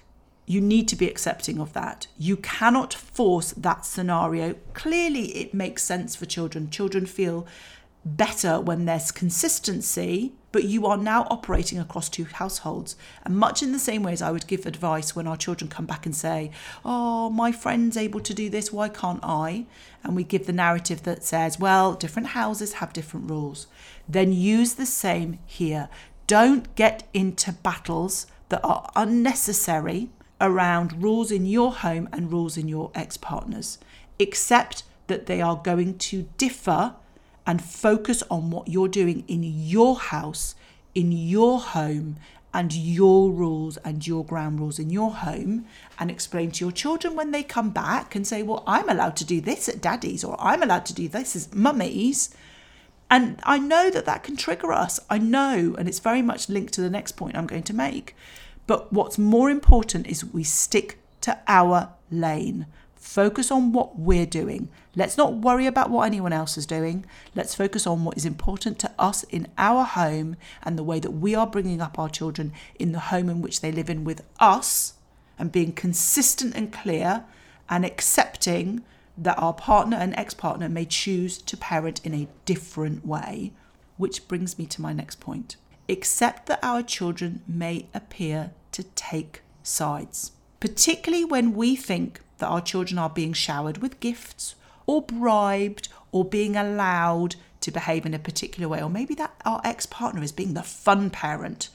you 0.46 0.60
need 0.60 0.86
to 0.88 0.96
be 0.96 1.08
accepting 1.08 1.58
of 1.58 1.72
that. 1.72 2.06
You 2.16 2.36
cannot 2.36 2.94
force 2.94 3.52
that 3.52 3.84
scenario. 3.84 4.54
Clearly, 4.74 5.36
it 5.36 5.52
makes 5.52 5.82
sense 5.82 6.14
for 6.14 6.24
children. 6.24 6.70
Children 6.70 7.06
feel 7.06 7.46
better 8.04 8.60
when 8.60 8.84
there's 8.84 9.10
consistency, 9.10 10.32
but 10.56 10.64
you 10.64 10.86
are 10.86 10.96
now 10.96 11.26
operating 11.28 11.78
across 11.78 12.08
two 12.08 12.24
households. 12.24 12.96
And 13.24 13.36
much 13.36 13.62
in 13.62 13.72
the 13.72 13.78
same 13.78 14.02
way 14.02 14.14
as 14.14 14.22
I 14.22 14.30
would 14.30 14.46
give 14.46 14.64
advice 14.64 15.14
when 15.14 15.26
our 15.26 15.36
children 15.36 15.68
come 15.68 15.84
back 15.84 16.06
and 16.06 16.16
say, 16.16 16.50
Oh, 16.82 17.28
my 17.28 17.52
friend's 17.52 17.94
able 17.94 18.20
to 18.20 18.32
do 18.32 18.48
this, 18.48 18.72
why 18.72 18.88
can't 18.88 19.20
I? 19.22 19.66
And 20.02 20.16
we 20.16 20.24
give 20.24 20.46
the 20.46 20.54
narrative 20.54 21.02
that 21.02 21.22
says, 21.22 21.58
Well, 21.58 21.92
different 21.92 22.28
houses 22.28 22.72
have 22.72 22.94
different 22.94 23.28
rules. 23.28 23.66
Then 24.08 24.32
use 24.32 24.76
the 24.76 24.86
same 24.86 25.40
here. 25.44 25.90
Don't 26.26 26.74
get 26.74 27.06
into 27.12 27.52
battles 27.52 28.26
that 28.48 28.64
are 28.64 28.90
unnecessary 28.96 30.08
around 30.40 31.02
rules 31.02 31.30
in 31.30 31.44
your 31.44 31.70
home 31.70 32.08
and 32.14 32.32
rules 32.32 32.56
in 32.56 32.66
your 32.66 32.90
ex 32.94 33.18
partner's. 33.18 33.76
Accept 34.18 34.84
that 35.08 35.26
they 35.26 35.42
are 35.42 35.56
going 35.56 35.98
to 35.98 36.30
differ 36.38 36.94
and 37.46 37.62
focus 37.62 38.22
on 38.30 38.50
what 38.50 38.68
you're 38.68 38.88
doing 38.88 39.24
in 39.28 39.42
your 39.42 39.96
house, 39.96 40.54
in 40.94 41.12
your 41.12 41.60
home, 41.60 42.16
and 42.56 42.72
your 42.72 43.30
rules 43.30 43.76
and 43.78 44.06
your 44.06 44.24
ground 44.24 44.58
rules 44.58 44.78
in 44.78 44.88
your 44.88 45.10
home 45.12 45.66
and 45.98 46.10
explain 46.10 46.50
to 46.50 46.64
your 46.64 46.72
children 46.72 47.14
when 47.14 47.30
they 47.30 47.42
come 47.42 47.68
back 47.68 48.14
and 48.14 48.26
say, 48.26 48.42
Well, 48.42 48.64
I'm 48.66 48.88
allowed 48.88 49.14
to 49.16 49.26
do 49.26 49.42
this 49.42 49.68
at 49.68 49.82
daddy's 49.82 50.24
or 50.24 50.36
I'm 50.40 50.62
allowed 50.62 50.86
to 50.86 50.94
do 50.94 51.06
this 51.06 51.36
at 51.36 51.54
mummy's. 51.54 52.34
And 53.10 53.40
I 53.42 53.58
know 53.58 53.90
that 53.90 54.06
that 54.06 54.22
can 54.22 54.36
trigger 54.36 54.72
us. 54.72 54.98
I 55.10 55.18
know, 55.18 55.76
and 55.78 55.86
it's 55.86 55.98
very 55.98 56.22
much 56.22 56.48
linked 56.48 56.72
to 56.74 56.80
the 56.80 56.90
next 56.90 57.12
point 57.12 57.36
I'm 57.36 57.46
going 57.46 57.62
to 57.64 57.74
make. 57.74 58.16
But 58.66 58.90
what's 58.90 59.18
more 59.18 59.50
important 59.50 60.06
is 60.06 60.24
we 60.24 60.42
stick 60.42 60.98
to 61.20 61.38
our 61.46 61.90
lane. 62.10 62.66
Focus 63.06 63.52
on 63.52 63.72
what 63.72 63.96
we're 63.96 64.26
doing. 64.26 64.68
Let's 64.96 65.16
not 65.16 65.36
worry 65.36 65.66
about 65.66 65.90
what 65.90 66.06
anyone 66.06 66.32
else 66.32 66.58
is 66.58 66.66
doing. 66.66 67.06
Let's 67.36 67.54
focus 67.54 67.86
on 67.86 68.04
what 68.04 68.16
is 68.16 68.26
important 68.26 68.80
to 68.80 68.90
us 68.98 69.22
in 69.22 69.46
our 69.56 69.84
home 69.84 70.34
and 70.64 70.76
the 70.76 70.82
way 70.82 70.98
that 70.98 71.12
we 71.12 71.32
are 71.32 71.46
bringing 71.46 71.80
up 71.80 72.00
our 72.00 72.08
children 72.08 72.52
in 72.80 72.90
the 72.90 72.98
home 72.98 73.28
in 73.28 73.40
which 73.40 73.60
they 73.60 73.70
live 73.70 73.88
in 73.88 74.02
with 74.02 74.24
us 74.40 74.94
and 75.38 75.52
being 75.52 75.72
consistent 75.72 76.56
and 76.56 76.72
clear 76.72 77.24
and 77.70 77.84
accepting 77.86 78.82
that 79.16 79.38
our 79.38 79.54
partner 79.54 79.96
and 79.96 80.12
ex 80.16 80.34
partner 80.34 80.68
may 80.68 80.84
choose 80.84 81.38
to 81.38 81.56
parent 81.56 82.04
in 82.04 82.12
a 82.12 82.28
different 82.44 83.06
way. 83.06 83.52
Which 83.98 84.26
brings 84.26 84.58
me 84.58 84.66
to 84.66 84.82
my 84.82 84.92
next 84.92 85.20
point 85.20 85.56
Accept 85.88 86.46
that 86.46 86.58
our 86.60 86.82
children 86.82 87.42
may 87.46 87.86
appear 87.94 88.50
to 88.72 88.82
take 88.82 89.42
sides, 89.62 90.32
particularly 90.58 91.24
when 91.24 91.54
we 91.54 91.76
think 91.76 92.20
that 92.38 92.48
our 92.48 92.60
children 92.60 92.98
are 92.98 93.10
being 93.10 93.32
showered 93.32 93.78
with 93.78 94.00
gifts 94.00 94.54
or 94.86 95.02
bribed 95.02 95.88
or 96.12 96.24
being 96.24 96.56
allowed 96.56 97.36
to 97.60 97.70
behave 97.70 98.06
in 98.06 98.14
a 98.14 98.18
particular 98.18 98.68
way, 98.68 98.82
or 98.82 98.88
maybe 98.88 99.14
that 99.14 99.34
our 99.44 99.60
ex 99.64 99.86
partner 99.86 100.22
is 100.22 100.32
being 100.32 100.54
the 100.54 100.62
fun 100.62 101.10
parent. 101.10 101.68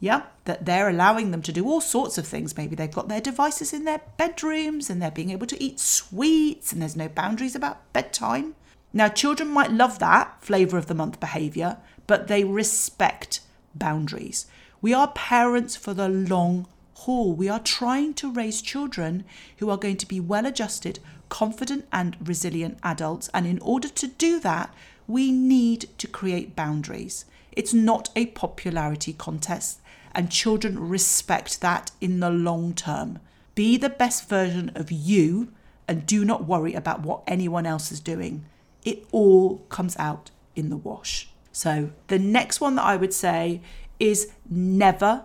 Yeah, 0.00 0.22
that 0.44 0.66
they're 0.66 0.88
allowing 0.88 1.30
them 1.30 1.42
to 1.42 1.52
do 1.52 1.66
all 1.66 1.80
sorts 1.80 2.18
of 2.18 2.26
things. 2.26 2.56
Maybe 2.56 2.74
they've 2.74 2.90
got 2.90 3.08
their 3.08 3.20
devices 3.20 3.72
in 3.72 3.84
their 3.84 4.00
bedrooms 4.16 4.90
and 4.90 5.00
they're 5.00 5.10
being 5.10 5.30
able 5.30 5.46
to 5.46 5.62
eat 5.62 5.78
sweets 5.80 6.72
and 6.72 6.82
there's 6.82 6.96
no 6.96 7.08
boundaries 7.08 7.54
about 7.54 7.92
bedtime. 7.92 8.54
Now, 8.92 9.08
children 9.08 9.48
might 9.48 9.72
love 9.72 9.98
that 9.98 10.36
flavour 10.40 10.78
of 10.78 10.86
the 10.86 10.94
month 10.94 11.20
behaviour, 11.20 11.78
but 12.06 12.28
they 12.28 12.44
respect 12.44 13.40
boundaries. 13.74 14.46
We 14.80 14.92
are 14.92 15.08
parents 15.08 15.76
for 15.76 15.94
the 15.94 16.08
long 16.08 16.66
haul. 16.94 17.32
We 17.32 17.48
are 17.48 17.60
trying 17.60 18.14
to 18.14 18.30
raise 18.30 18.62
children 18.62 19.24
who 19.58 19.70
are 19.70 19.76
going 19.76 19.96
to 19.98 20.06
be 20.06 20.20
well 20.20 20.46
adjusted, 20.46 20.98
confident, 21.28 21.86
and 21.92 22.16
resilient 22.20 22.78
adults. 22.82 23.28
And 23.34 23.46
in 23.46 23.58
order 23.60 23.88
to 23.88 24.06
do 24.06 24.40
that, 24.40 24.74
we 25.06 25.30
need 25.32 25.88
to 25.98 26.06
create 26.06 26.56
boundaries. 26.56 27.24
It's 27.52 27.74
not 27.74 28.10
a 28.16 28.26
popularity 28.26 29.12
contest, 29.12 29.80
and 30.14 30.30
children 30.30 30.78
respect 30.78 31.60
that 31.60 31.90
in 32.00 32.20
the 32.20 32.30
long 32.30 32.74
term. 32.74 33.18
Be 33.54 33.76
the 33.76 33.88
best 33.88 34.28
version 34.28 34.72
of 34.74 34.90
you 34.90 35.52
and 35.86 36.06
do 36.06 36.24
not 36.24 36.46
worry 36.46 36.74
about 36.74 37.02
what 37.02 37.22
anyone 37.26 37.66
else 37.66 37.92
is 37.92 38.00
doing. 38.00 38.44
It 38.84 39.06
all 39.12 39.58
comes 39.68 39.96
out 39.98 40.30
in 40.56 40.70
the 40.70 40.76
wash. 40.76 41.28
So, 41.52 41.90
the 42.08 42.18
next 42.18 42.60
one 42.60 42.74
that 42.76 42.84
I 42.84 42.96
would 42.96 43.14
say 43.14 43.60
is 44.00 44.32
never 44.48 45.22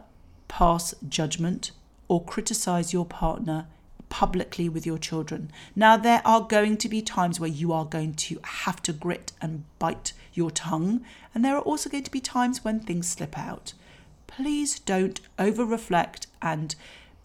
pass 0.50 0.94
judgment 1.08 1.72
or 2.10 2.22
criticize 2.22 2.92
your 2.92 3.06
partner 3.06 3.68
publicly 4.10 4.68
with 4.68 4.86
your 4.86 4.98
children. 4.98 5.52
Now, 5.76 5.96
there 5.96 6.22
are 6.26 6.42
going 6.42 6.76
to 6.78 6.90
be 6.90 7.02
times 7.02 7.40
where 7.40 7.50
you 7.50 7.72
are 7.72 7.86
going 7.86 8.16
to 8.16 8.40
have 8.44 8.84
to 8.84 8.92
grit 8.92 9.32
and 9.42 9.64
bite 9.78 10.12
your 10.34 10.52
tongue, 10.52 11.06
and 11.34 11.46
there 11.46 11.56
are 11.56 11.62
also 11.62 11.90
going 11.90 12.04
to 12.04 12.12
be 12.12 12.20
times 12.20 12.64
when 12.64 12.82
things 12.82 13.08
slip 13.08 13.38
out. 13.38 13.74
Please 14.28 14.80
don't 14.80 15.22
over 15.38 15.64
reflect 15.64 16.28
and 16.42 16.76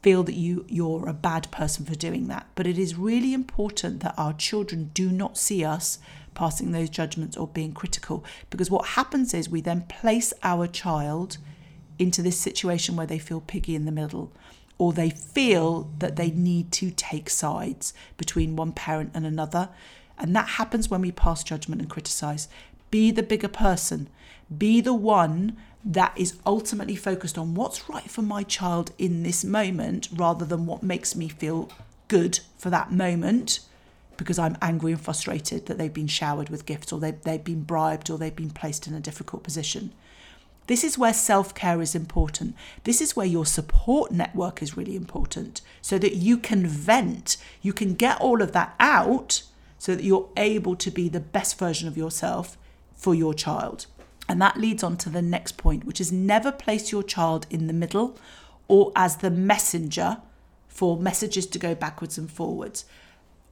feel 0.03 0.23
that 0.23 0.35
you 0.35 0.67
you're 0.69 1.09
a 1.09 1.15
bad 1.15 1.51
person 1.51 1.87
for 1.87 1.95
doing 1.95 2.29
that 2.29 2.47
but 2.57 2.67
it 2.67 2.77
is 2.77 2.95
really 2.95 3.33
important 3.33 4.01
that 4.01 4.13
our 4.19 4.35
children 4.35 4.91
do 4.93 5.11
not 5.11 5.39
see 5.39 5.65
us 5.65 5.99
passing 6.35 6.73
those 6.73 6.91
judgments 6.91 7.37
or 7.37 7.47
being 7.49 7.73
critical. 7.73 8.25
Because 8.51 8.71
what 8.71 8.89
happens 8.89 9.33
is 9.33 9.49
we 9.49 9.61
then 9.61 9.83
place 9.83 10.33
our 10.43 10.67
child 10.67 11.39
into 11.98 12.22
this 12.22 12.38
situation 12.38 12.96
where 12.96 13.07
they 13.07 13.18
feel 13.18 13.40
piggy 13.40 13.74
in 13.74 13.85
the 13.85 13.92
middle 13.92 14.33
or 14.78 14.92
they 14.92 15.11
feel 15.11 15.90
that 15.98 16.16
they 16.16 16.30
need 16.30 16.72
to 16.72 16.90
take 16.90 17.30
sides 17.30 17.94
between 18.16 18.57
one 18.57 18.72
parent 18.72 19.11
and 19.14 19.24
another. 19.24 19.68
And 20.18 20.35
that 20.35 20.50
happens 20.50 20.88
when 20.88 21.00
we 21.00 21.12
pass 21.12 21.44
judgment 21.44 21.80
and 21.80 21.90
criticize. 21.90 22.48
Be 22.90 23.11
the 23.11 23.22
bigger 23.22 23.48
person, 23.48 24.09
be 24.57 24.80
the 24.80 24.94
one 24.94 25.57
that 25.85 26.12
is 26.16 26.38
ultimately 26.46 26.96
focused 26.96 27.37
on 27.37 27.54
what's 27.54 27.88
right 27.88 28.11
for 28.11 28.22
my 28.22 28.42
child 28.42 28.92
in 28.98 29.22
this 29.22 29.44
moment 29.44 30.09
rather 30.12 30.44
than 30.44 30.66
what 30.66 30.83
makes 30.83 31.14
me 31.14 31.28
feel 31.28 31.70
good 32.09 32.40
for 32.57 32.70
that 32.70 32.90
moment 32.90 33.61
because 34.16 34.38
I'm 34.38 34.57
angry 34.62 34.92
and 34.92 35.00
frustrated 35.00 35.66
that 35.66 35.76
they've 35.76 35.92
been 35.92 36.07
showered 36.07 36.48
with 36.48 36.66
gifts 36.66 36.92
or 36.92 37.00
they've, 37.00 37.20
they've 37.22 37.42
been 37.42 37.62
bribed 37.62 38.11
or 38.11 38.16
they've 38.16 38.35
been 38.35 38.50
placed 38.50 38.87
in 38.87 38.94
a 38.94 39.00
difficult 39.00 39.42
position. 39.42 39.92
This 40.66 40.83
is 40.83 40.96
where 40.96 41.12
self 41.12 41.55
care 41.55 41.81
is 41.81 41.94
important. 41.94 42.55
This 42.85 43.00
is 43.00 43.14
where 43.14 43.27
your 43.27 43.46
support 43.46 44.11
network 44.11 44.62
is 44.62 44.77
really 44.77 44.96
important 44.96 45.61
so 45.83 45.98
that 45.98 46.16
you 46.16 46.38
can 46.38 46.66
vent, 46.66 47.37
you 47.61 47.72
can 47.72 47.94
get 47.94 48.20
all 48.20 48.40
of 48.40 48.53
that 48.53 48.74
out 48.81 49.42
so 49.79 49.94
that 49.94 50.05
you're 50.05 50.31
able 50.37 50.77
to 50.77 50.90
be 50.90 51.09
the 51.09 51.20
best 51.20 51.59
version 51.59 51.87
of 51.87 51.96
yourself 51.96 52.57
for 52.94 53.14
your 53.14 53.35
child. 53.35 53.87
And 54.27 54.40
that 54.40 54.57
leads 54.57 54.83
on 54.83 54.96
to 54.98 55.11
the 55.11 55.20
next 55.20 55.59
point, 55.59 55.85
which 55.85 56.00
is 56.00 56.11
never 56.11 56.50
place 56.50 56.90
your 56.90 57.03
child 57.03 57.46
in 57.50 57.66
the 57.66 57.74
middle 57.74 58.16
or 58.66 58.92
as 58.96 59.16
the 59.18 59.31
messenger 59.31 60.22
for 60.66 60.96
messages 60.96 61.46
to 61.46 61.59
go 61.59 61.74
backwards 61.74 62.16
and 62.16 62.31
forwards 62.31 62.87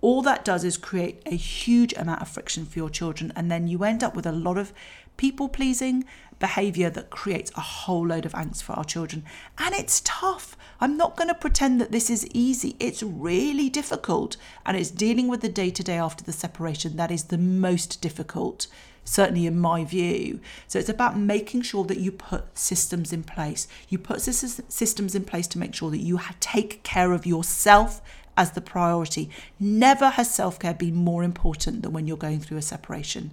all 0.03 0.21
that 0.23 0.45
does 0.45 0.65
is 0.65 0.77
create 0.77 1.23
a 1.25 1.37
huge 1.37 1.95
amount 1.95 2.21
of 2.21 2.29
friction 2.29 2.67
for 2.67 2.79
your 2.79 2.91
children. 2.91 3.33
And 3.35 3.51
then 3.51 3.69
you 3.69 3.85
end 3.85 4.03
up 4.03 4.15
with 4.15 4.27
a 4.27 4.33
lot 4.33 4.59
of 4.59 4.75
people 5.17 5.49
pleasing 5.49 6.05
behavior 6.41 6.91
that 6.91 7.09
creates 7.09 7.53
a 7.55 7.61
whole 7.61 8.09
load 8.09 8.27
of 8.27 8.33
angst 8.33 8.65
for 8.65 8.73
our 8.73 8.85
children. 8.85 9.25
And 9.59 9.75
it's 9.75 10.03
tough. 10.05 10.57
I'm 10.81 10.97
not 10.97 11.17
going 11.17 11.29
to 11.29 11.35
pretend 11.35 11.81
that 11.81 11.93
this 11.93 12.11
is 12.11 12.27
easy. 12.35 12.75
It's 12.81 13.03
really 13.03 13.71
difficult. 13.71 14.37
And 14.67 14.77
it's 14.77 14.91
dealing 14.91 15.29
with 15.29 15.41
the 15.41 15.49
day 15.49 15.71
to 15.71 15.85
day 15.85 15.99
after 15.99 16.25
the 16.25 16.33
separation 16.33 16.97
that 16.97 17.13
is 17.13 17.25
the 17.25 17.39
most 17.39 18.03
difficult, 18.03 18.67
certainly 19.05 19.47
in 19.47 19.61
my 19.61 19.85
view. 19.85 20.41
So 20.67 20.81
it's 20.81 20.89
about 20.89 21.17
making 21.17 21.63
sure 21.63 21.85
that 21.85 21.99
you 21.99 22.11
put 22.11 22.59
systems 22.59 23.13
in 23.13 23.23
place. 23.23 23.69
You 23.89 23.99
put 23.99 24.21
systems 24.21 25.15
in 25.15 25.25
place 25.25 25.47
to 25.47 25.61
make 25.61 25.75
sure 25.77 25.93
that 25.93 25.99
you 25.99 26.19
take 26.41 26.83
care 26.83 27.13
of 27.13 27.25
yourself 27.25 28.03
as 28.37 28.53
the 28.53 28.61
priority. 28.61 29.31
Never 29.59 30.11
has 30.11 30.33
self 30.33 30.59
care 30.59 30.75
been 30.75 30.95
more 30.95 31.23
important 31.23 31.83
than 31.83 31.93
when 31.93 32.07
you're 32.07 32.17
going 32.17 32.41
through 32.41 32.59
a 32.59 32.63
separation. 32.63 33.33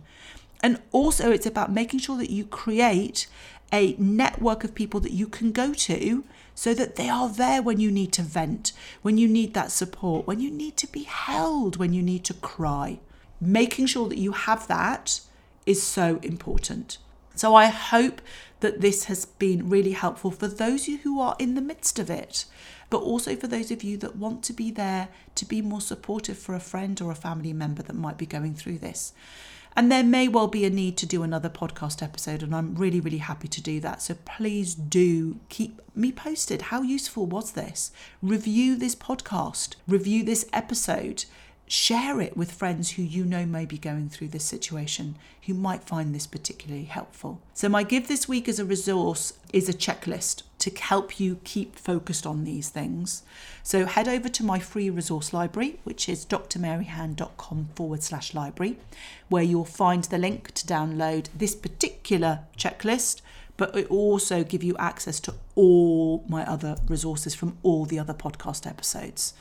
And 0.62 0.82
also, 0.92 1.32
it's 1.32 1.46
about 1.46 1.72
making 1.72 2.00
sure 2.00 2.18
that 2.18 2.30
you 2.30 2.46
create 2.46 3.28
a 3.72 3.96
network 3.98 4.64
of 4.64 4.76
people 4.76 5.00
that 5.00 5.14
you 5.14 5.28
can 5.28 5.52
go 5.52 5.74
to 5.74 6.24
so 6.56 6.74
that 6.74 6.96
they 6.96 7.08
are 7.08 7.30
there 7.30 7.62
when 7.62 7.80
you 7.80 7.92
need 7.92 8.12
to 8.12 8.22
vent, 8.22 8.74
when 9.02 9.18
you 9.18 9.28
need 9.28 9.54
that 9.54 9.72
support, 9.72 10.28
when 10.28 10.40
you 10.40 10.52
need 10.52 10.76
to 10.76 10.88
be 10.88 11.04
held, 11.04 11.78
when 11.78 11.94
you 11.94 12.02
need 12.02 12.26
to 12.26 12.34
cry. 12.34 13.00
Making 13.40 13.86
sure 13.86 14.10
that 14.10 14.18
you 14.18 14.34
have 14.34 14.68
that 14.68 15.22
is 15.66 15.82
so 15.82 16.20
important. 16.22 16.98
So, 17.36 17.56
I 17.56 17.68
hope 17.68 18.22
that 18.60 18.82
this 18.82 19.06
has 19.06 19.26
been 19.26 19.70
really 19.70 19.92
helpful 19.92 20.32
for 20.32 20.48
those 20.48 20.84
of 20.84 20.88
you 20.90 20.98
who 21.00 21.20
are 21.20 21.36
in 21.40 21.56
the 21.56 21.62
midst 21.62 22.00
of 22.00 22.10
it 22.10 22.46
but 22.90 23.02
also 23.02 23.36
for 23.36 23.48
those 23.48 23.72
of 23.72 23.84
you 23.84 23.98
that 23.98 24.16
want 24.16 24.44
to 24.44 24.54
be 24.54 24.72
there 24.72 25.10
to 25.36 25.46
be 25.46 25.62
more 25.62 25.82
supportive 25.82 26.38
for 26.38 26.56
a 26.56 26.60
friend 26.60 27.00
or 27.02 27.12
a 27.12 27.16
family 27.16 27.54
member 27.54 27.84
that 27.84 27.96
might 27.96 28.18
be 28.18 28.26
going 28.26 28.54
through 28.54 28.80
this. 28.80 29.14
And 29.76 29.92
there 29.92 30.04
may 30.04 30.28
well 30.28 30.48
be 30.48 30.66
a 30.66 30.70
need 30.70 30.98
to 30.98 31.06
do 31.06 31.22
another 31.22 31.50
podcast 31.50 32.02
episode, 32.02 32.42
and 32.42 32.56
I'm 32.56 32.74
really, 32.74 33.00
really 33.00 33.20
happy 33.20 33.48
to 33.48 33.62
do 33.62 33.80
that. 33.82 34.02
So 34.02 34.16
please 34.26 34.74
do 34.74 35.40
keep 35.50 35.80
me 35.96 36.12
posted. 36.12 36.64
How 36.64 36.82
useful 36.82 37.28
was 37.28 37.52
this? 37.52 37.92
Review 38.22 38.76
this 38.76 38.96
podcast, 38.96 39.76
review 39.88 40.24
this 40.24 40.50
episode 40.52 41.26
share 41.70 42.20
it 42.20 42.36
with 42.36 42.52
friends 42.52 42.92
who 42.92 43.04
you 43.04 43.24
know 43.24 43.46
may 43.46 43.64
be 43.64 43.78
going 43.78 44.10
through 44.10 44.28
this 44.28 44.44
situation 44.44 45.16
who 45.46 45.54
might 45.54 45.84
find 45.84 46.14
this 46.14 46.26
particularly 46.26 46.86
helpful. 46.86 47.40
So, 47.54 47.70
my 47.70 47.84
give 47.84 48.08
this 48.08 48.28
week 48.28 48.50
as 48.50 48.58
a 48.58 48.66
resource 48.66 49.34
is 49.54 49.70
a 49.70 49.74
checklist 49.74 50.42
to 50.58 50.72
help 50.72 51.20
you 51.20 51.40
keep 51.44 51.76
focused 51.76 52.26
on 52.26 52.44
these 52.44 52.70
things. 52.70 53.22
So, 53.62 53.86
head 53.86 54.08
over 54.08 54.28
to 54.30 54.44
my 54.44 54.58
free 54.58 54.90
resource 54.90 55.32
library, 55.32 55.80
which 55.84 56.10
is 56.10 56.26
drmaryhan.com 56.26 57.70
forward 57.76 58.02
slash 58.02 58.34
library, 58.34 58.78
where 59.30 59.44
you'll 59.44 59.64
find 59.64 60.06
the 60.06 60.18
link 60.18 60.52
to 60.56 60.66
download 60.66 61.28
this 61.36 61.54
particular 61.54 62.40
checklist. 62.58 63.22
But 63.58 63.76
it 63.76 63.92
also 63.92 64.44
give 64.44 64.64
you 64.64 64.76
access 64.78 65.20
to 65.20 65.36
all 65.54 66.24
my 66.28 66.50
other 66.50 66.78
resources 66.88 67.36
from 67.36 67.58
all 67.62 67.86
the 67.86 68.00
other 68.00 68.14
podcast 68.14 68.66
episodes. 68.66 69.34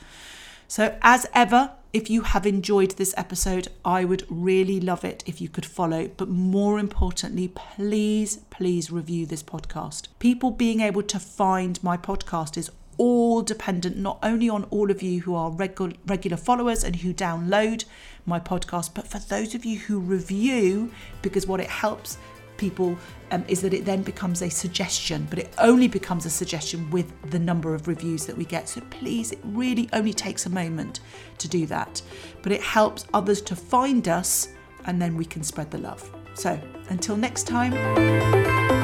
So, 0.71 0.95
as 1.01 1.25
ever, 1.33 1.71
if 1.93 2.11
you 2.11 2.21
have 2.21 2.45
enjoyed 2.45 2.91
this 2.91 3.15
episode, 3.17 3.69
I 3.83 4.05
would 4.05 4.23
really 4.29 4.79
love 4.79 5.03
it 5.03 5.23
if 5.25 5.41
you 5.41 5.49
could 5.49 5.65
follow. 5.65 6.09
But 6.15 6.29
more 6.29 6.77
importantly, 6.77 7.47
please, 7.47 8.37
please 8.51 8.91
review 8.91 9.25
this 9.25 9.41
podcast. 9.41 10.09
People 10.19 10.51
being 10.51 10.81
able 10.81 11.01
to 11.01 11.17
find 11.17 11.83
my 11.83 11.97
podcast 11.97 12.55
is 12.55 12.69
all 12.99 13.41
dependent 13.41 13.97
not 13.97 14.19
only 14.21 14.47
on 14.47 14.65
all 14.65 14.91
of 14.91 15.01
you 15.01 15.21
who 15.21 15.33
are 15.33 15.49
regu- 15.49 15.97
regular 16.05 16.37
followers 16.37 16.83
and 16.83 16.97
who 16.97 17.15
download 17.15 17.85
my 18.27 18.39
podcast, 18.39 18.93
but 18.93 19.07
for 19.07 19.17
those 19.17 19.55
of 19.55 19.65
you 19.65 19.79
who 19.79 19.97
review, 19.99 20.91
because 21.23 21.47
what 21.47 21.59
it 21.59 21.69
helps 21.69 22.19
people 22.59 22.95
um, 23.31 23.43
is 23.47 23.61
that 23.61 23.73
it 23.73 23.85
then 23.85 24.03
becomes 24.03 24.43
a 24.43 24.49
suggestion, 24.49 25.25
but 25.29 25.39
it 25.39 25.51
only 25.57 25.87
becomes 25.87 26.25
a 26.25 26.29
suggestion 26.29 26.89
with 26.91 27.11
the 27.31 27.39
number 27.39 27.73
of 27.73 27.87
reviews 27.87 28.25
that 28.27 28.37
we 28.37 28.45
get. 28.45 28.69
So 28.69 28.81
please, 28.91 29.31
it 29.31 29.39
really 29.43 29.89
only 29.93 30.13
takes 30.13 30.45
a 30.45 30.49
moment 30.49 30.99
to 31.39 31.47
do 31.47 31.65
that, 31.67 32.01
but 32.43 32.51
it 32.51 32.61
helps 32.61 33.05
others 33.13 33.41
to 33.43 33.55
find 33.55 34.07
us 34.07 34.49
and 34.85 35.01
then 35.01 35.15
we 35.15 35.25
can 35.25 35.43
spread 35.43 35.71
the 35.71 35.79
love. 35.79 36.07
So 36.35 36.59
until 36.89 37.17
next 37.17 37.47
time. 37.47 38.78